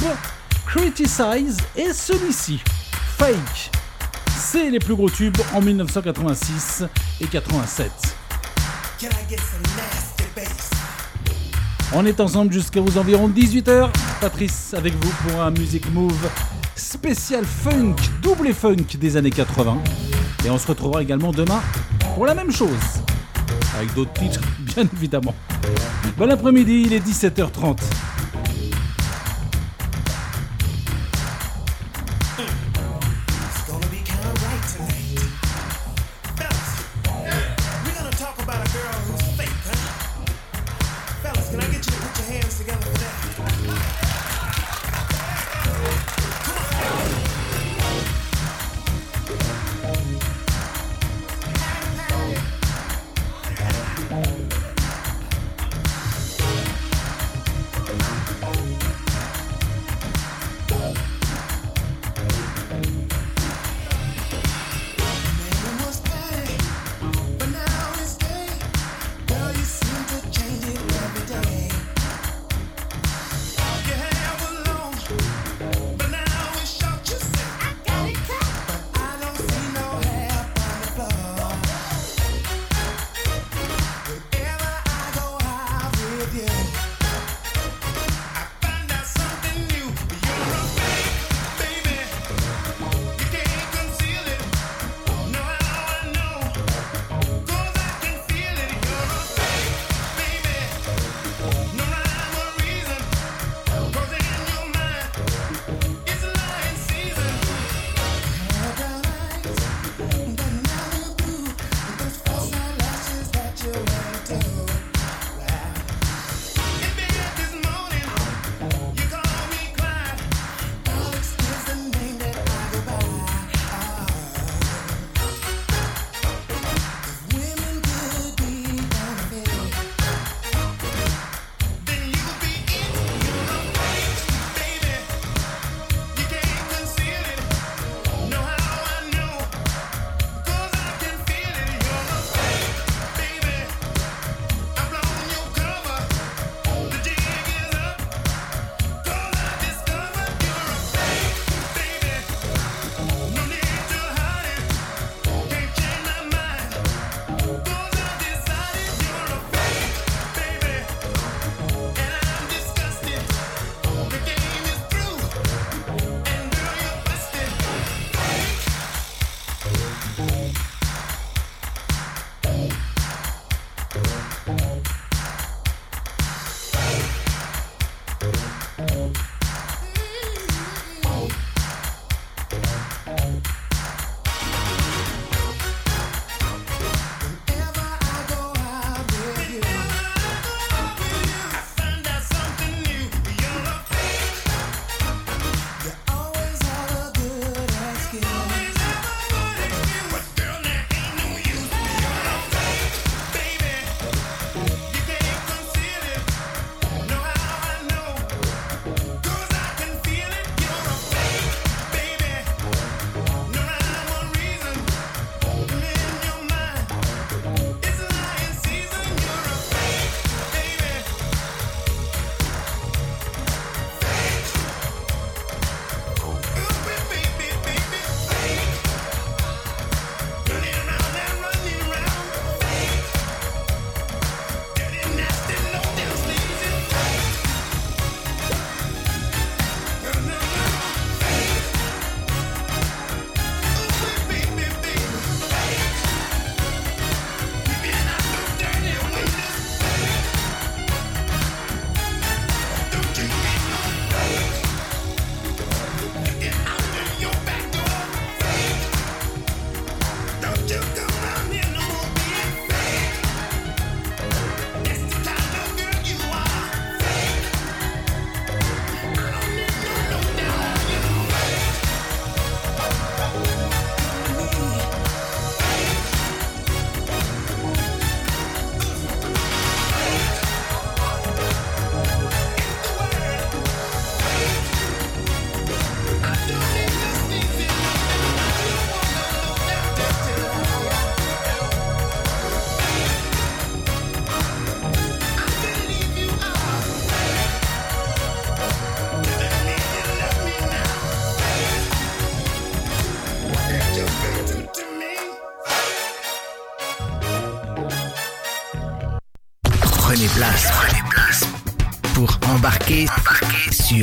[0.67, 2.59] Criticize, et celui-ci,
[3.17, 3.71] Fake.
[4.37, 6.83] C'est les plus gros tubes en 1986
[7.21, 7.89] et 87.
[8.99, 10.00] Can I get some?
[11.93, 13.89] On est ensemble jusqu'aux environs 18h.
[14.21, 16.29] Patrice avec vous pour un Music Move
[16.73, 19.77] spécial funk, double funk des années 80.
[20.45, 21.61] Et on se retrouvera également demain
[22.15, 22.69] pour la même chose.
[23.75, 25.35] Avec d'autres titres, bien évidemment.
[26.17, 27.79] Bon après-midi, il est 17h30.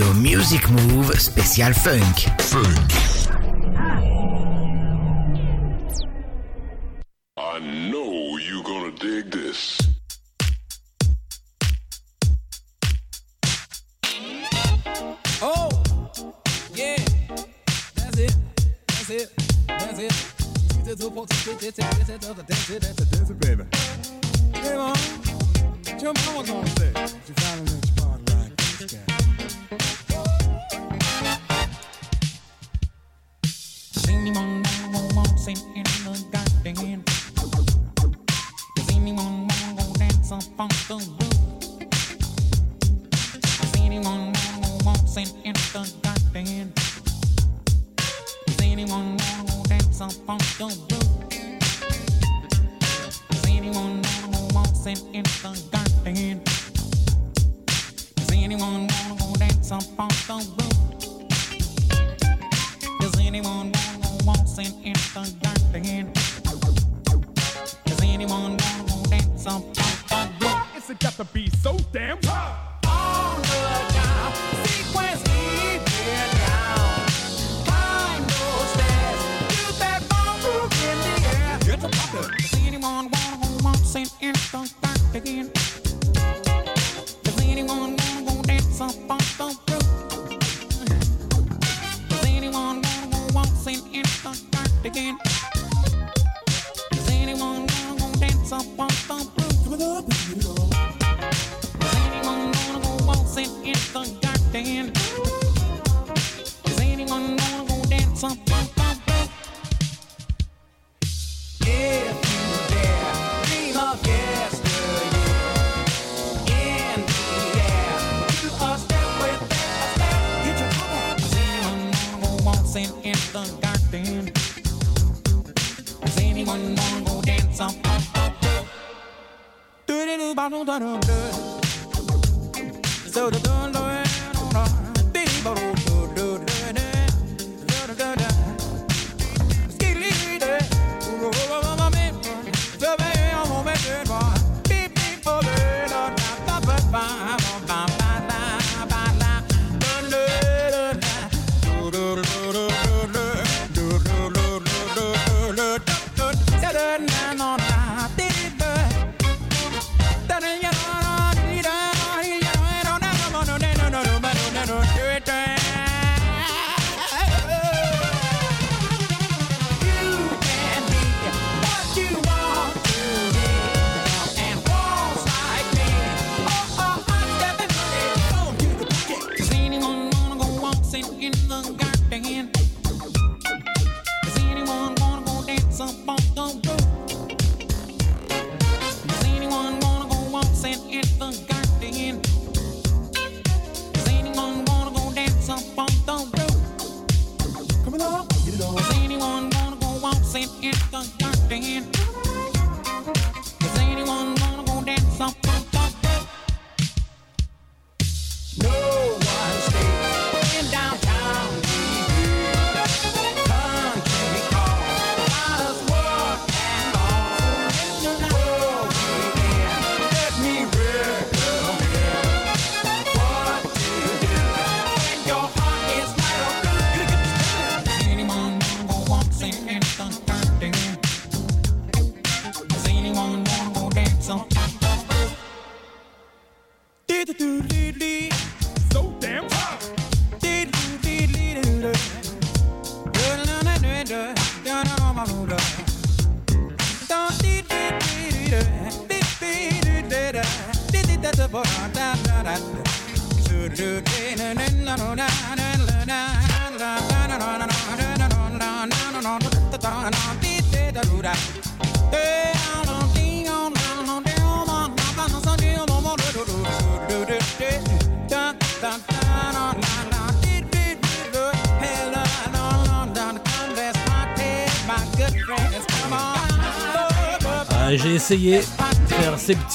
[0.06, 2.26] Music Move spécial funk.
[2.54, 3.07] I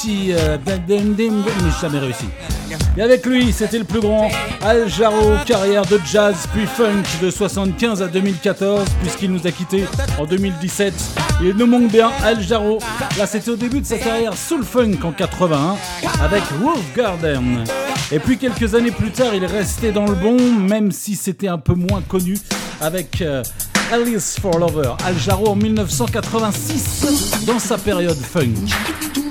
[0.04, 0.58] petits euh,
[1.18, 2.26] j'ai jamais réussi.
[2.98, 4.30] Et avec lui, c'était le plus grand,
[4.62, 9.86] Al Jarreau, carrière de jazz puis funk de 75 à 2014, puisqu'il nous a quittés
[10.20, 10.94] en 2017.
[11.42, 12.80] Il nous manque bien, El Jarreau.
[13.18, 15.76] Là, c'était au début de sa carrière Soul Funk en 81
[16.22, 17.64] avec Wolf Garden.
[18.12, 21.48] Et puis quelques années plus tard, il est resté dans le bon, même si c'était
[21.48, 22.38] un peu moins connu,
[22.82, 23.44] avec euh,
[23.92, 24.94] Alice for Lover.
[25.06, 29.23] Al Jarreau en 1986, dans sa période funk.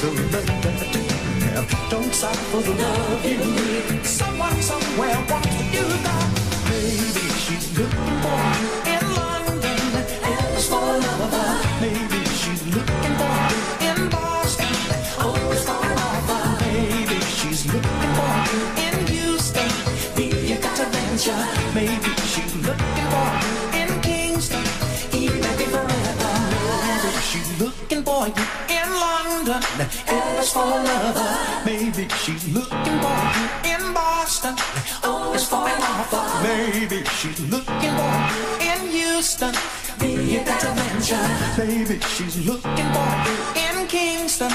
[0.00, 1.02] The love that you
[1.48, 1.90] have.
[1.90, 4.06] Don't sigh for the love you need.
[4.06, 6.28] Someone somewhere wants what you got.
[6.70, 9.80] Maybe she's looking for you in London.
[10.22, 11.50] Ask for a lover.
[11.80, 14.76] Maybe she's looking for you in Boston.
[15.18, 16.64] Always for an offer.
[16.64, 19.70] Maybe she's looking for you in Houston.
[20.46, 21.57] You got to venture.
[30.58, 31.64] For a.
[31.64, 34.54] Maybe she's looking for you in Boston.
[35.04, 36.24] Always for an offer.
[36.42, 38.16] Maybe she's looking for
[38.62, 39.54] you in Houston.
[40.00, 41.26] You got to venture.
[41.58, 43.36] Maybe she's looking for you
[43.66, 44.52] in Kingston.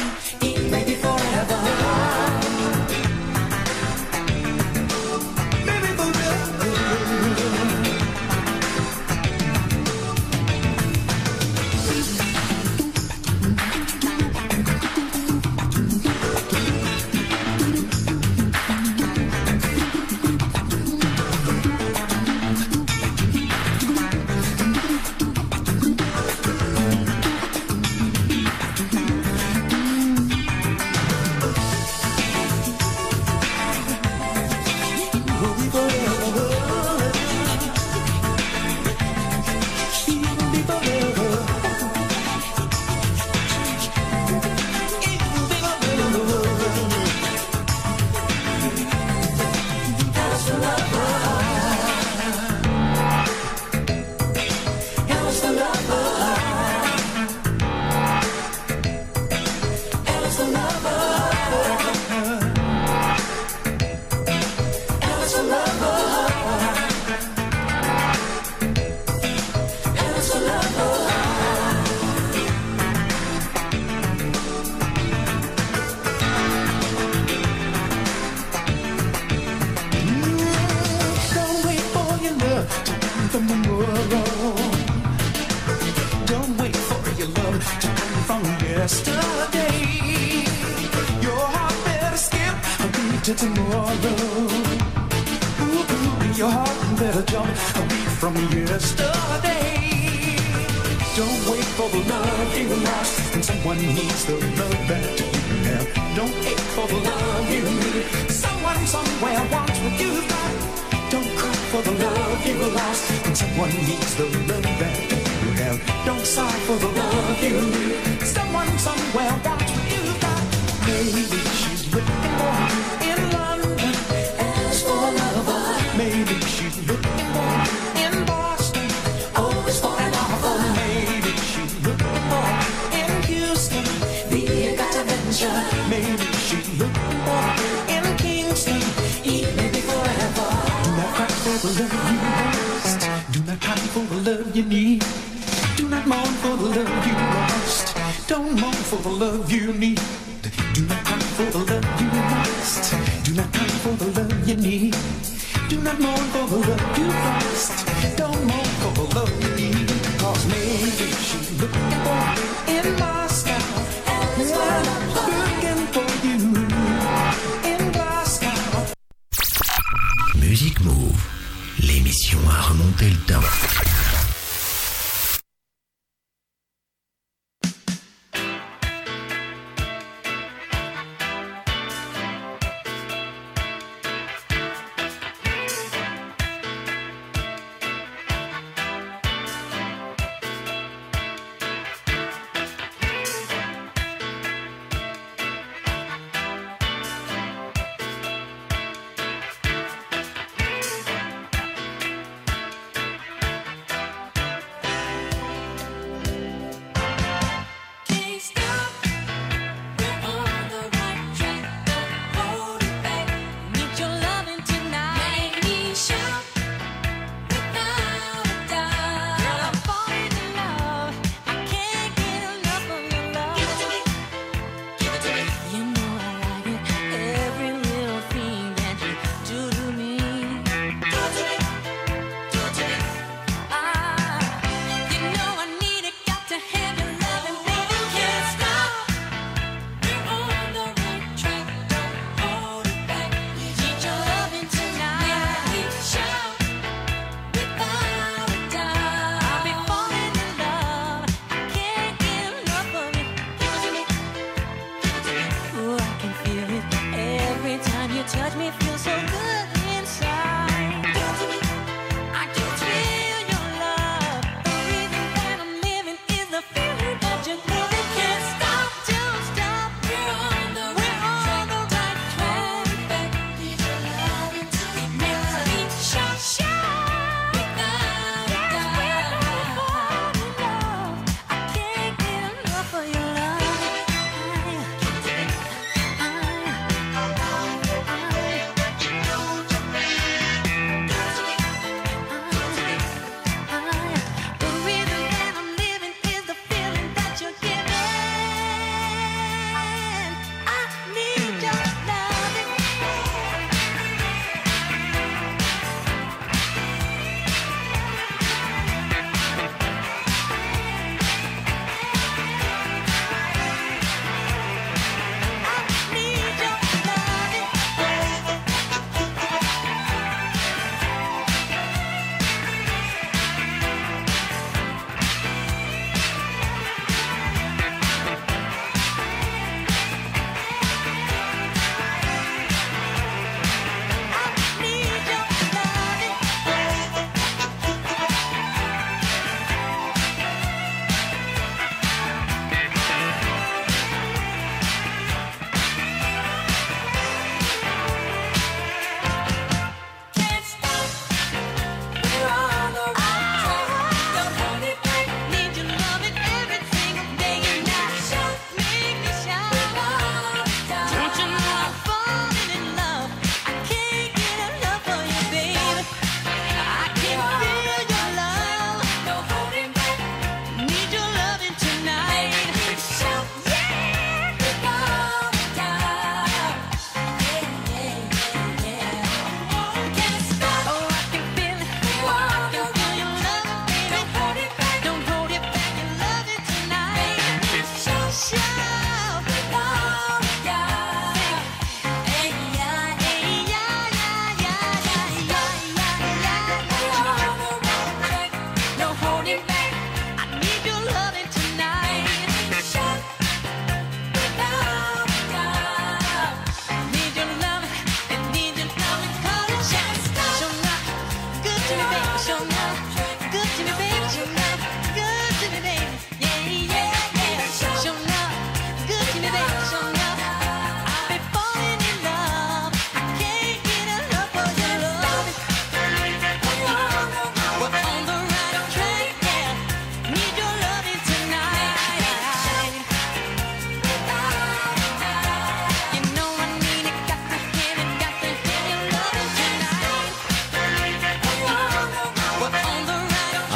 [149.03, 150.22] Don't mourn for the love you need.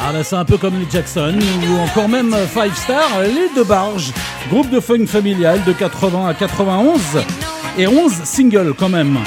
[0.08, 3.54] Ah bah, c'est un peu comme les Jackson ou encore même euh, Five Star, les
[3.54, 4.10] deux barges,
[4.48, 6.98] groupe de funk familial de 80 à 91
[7.76, 9.18] et 11 singles quand même.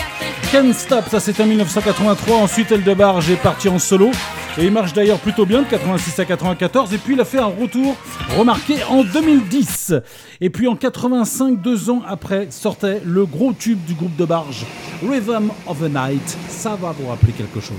[0.51, 4.09] Can't Stop, ça c'était en 1983, ensuite Elle de Barge est parti en solo.
[4.57, 6.91] Et il marche d'ailleurs plutôt bien de 86 à 94.
[6.95, 7.95] Et puis il a fait un retour
[8.35, 9.93] remarqué en 2010.
[10.41, 14.65] Et puis en 85, deux ans après, sortait le gros tube du groupe de barge,
[15.07, 16.37] Rhythm of the Night.
[16.49, 17.77] Ça va vous rappeler quelque chose.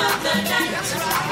[0.00, 1.27] of the night.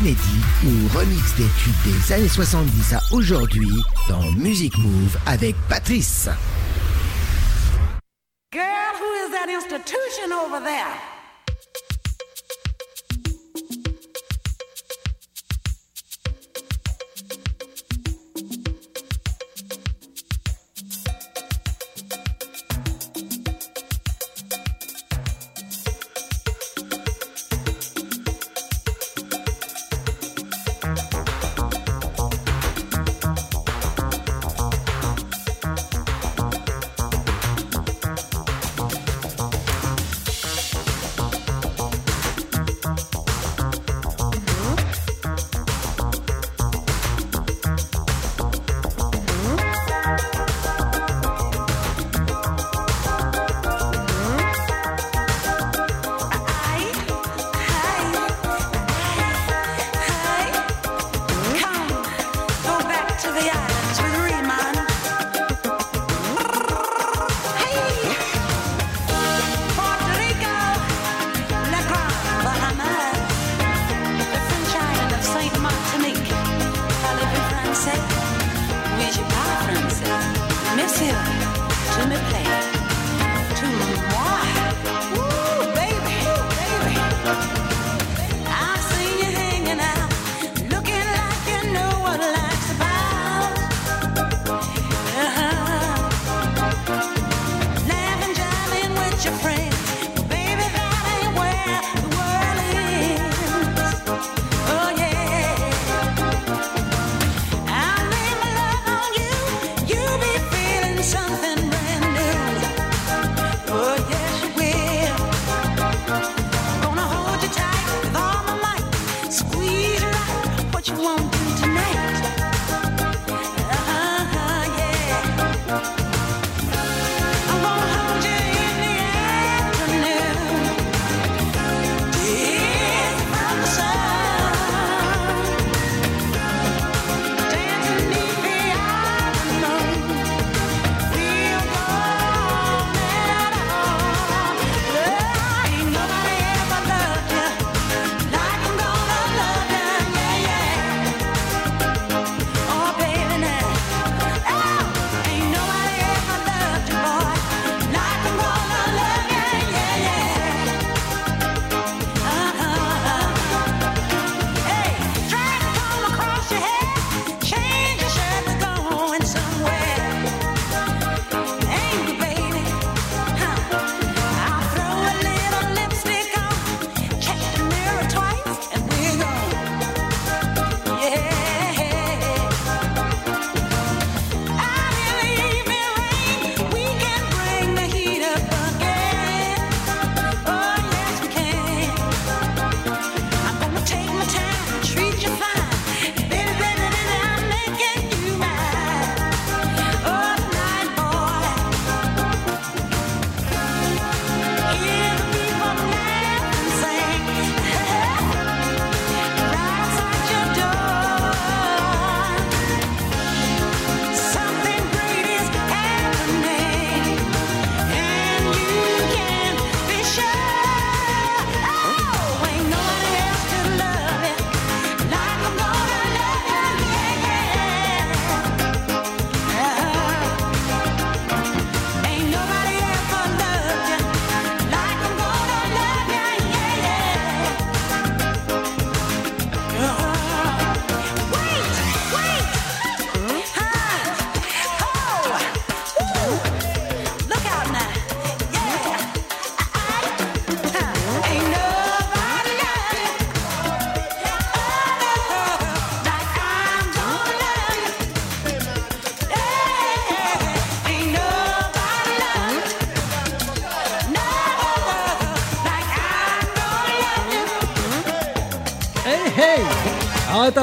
[0.00, 3.70] inédits ou remix des tubes des années 70 à aujourd'hui
[4.08, 6.28] dans Music Move avec Patrice.
[8.52, 8.64] Girl,
[8.98, 11.09] who is that institution over there?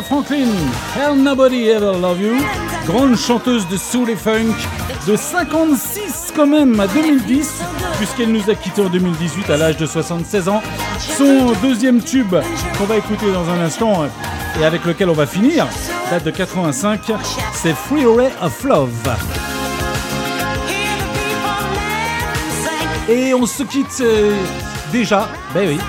[0.02, 0.48] Franklin,
[0.96, 2.36] Hell Nobody Ever Love You,
[2.86, 4.54] grande chanteuse de soul et funk,
[5.08, 7.62] de 56 quand même à 2010,
[7.98, 10.62] puisqu'elle nous a quittés en 2018 à l'âge de 76 ans.
[11.00, 12.36] Son deuxième tube
[12.78, 14.06] qu'on va écouter dans un instant
[14.60, 15.68] et avec lequel on va finir,
[16.12, 17.12] date de 85,
[17.54, 19.16] c'est Freeway of Love.
[23.10, 24.36] Et on se quitte euh,
[24.92, 25.80] déjà, ben oui,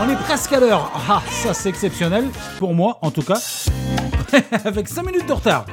[0.00, 0.92] on est presque à l'heure.
[1.08, 2.30] Ah, ça c'est exceptionnel.
[2.58, 3.40] Pour moi, en tout cas.
[4.64, 5.66] avec 5 minutes de retard.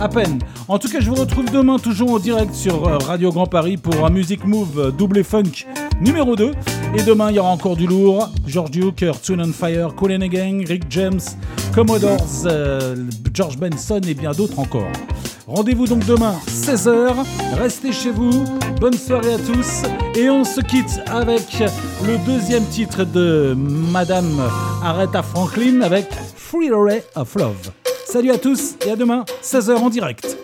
[0.00, 0.38] À peine.
[0.68, 3.76] En tout cas, je vous retrouve demain toujours en direct sur euh, Radio Grand Paris
[3.76, 5.66] pour un Music Move euh, double funk
[6.00, 6.52] numéro 2.
[6.94, 8.30] Et demain, il y aura encore du lourd.
[8.46, 11.20] George Duke, Tune on Fire, Cool and Gang, Rick James,
[11.74, 12.96] Commodores, euh,
[13.34, 14.90] George Benson et bien d'autres encore.
[15.46, 17.14] Rendez-vous donc demain, 16h.
[17.58, 18.44] Restez chez vous
[18.78, 19.82] bonne soirée à tous
[20.14, 21.42] et on se quitte avec
[22.06, 24.40] le deuxième titre de Madame
[24.82, 26.06] Aretha Franklin avec
[26.36, 27.70] Free Array of Love.
[28.06, 30.37] Salut à tous et à demain, 16h en direct.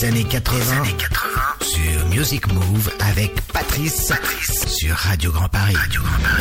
[0.00, 0.84] des années 80,
[1.60, 4.12] sur Music Move avec Patrice,
[4.66, 5.74] sur Radio Grand Paris.
[5.74, 6.39] Radio Grand Paris.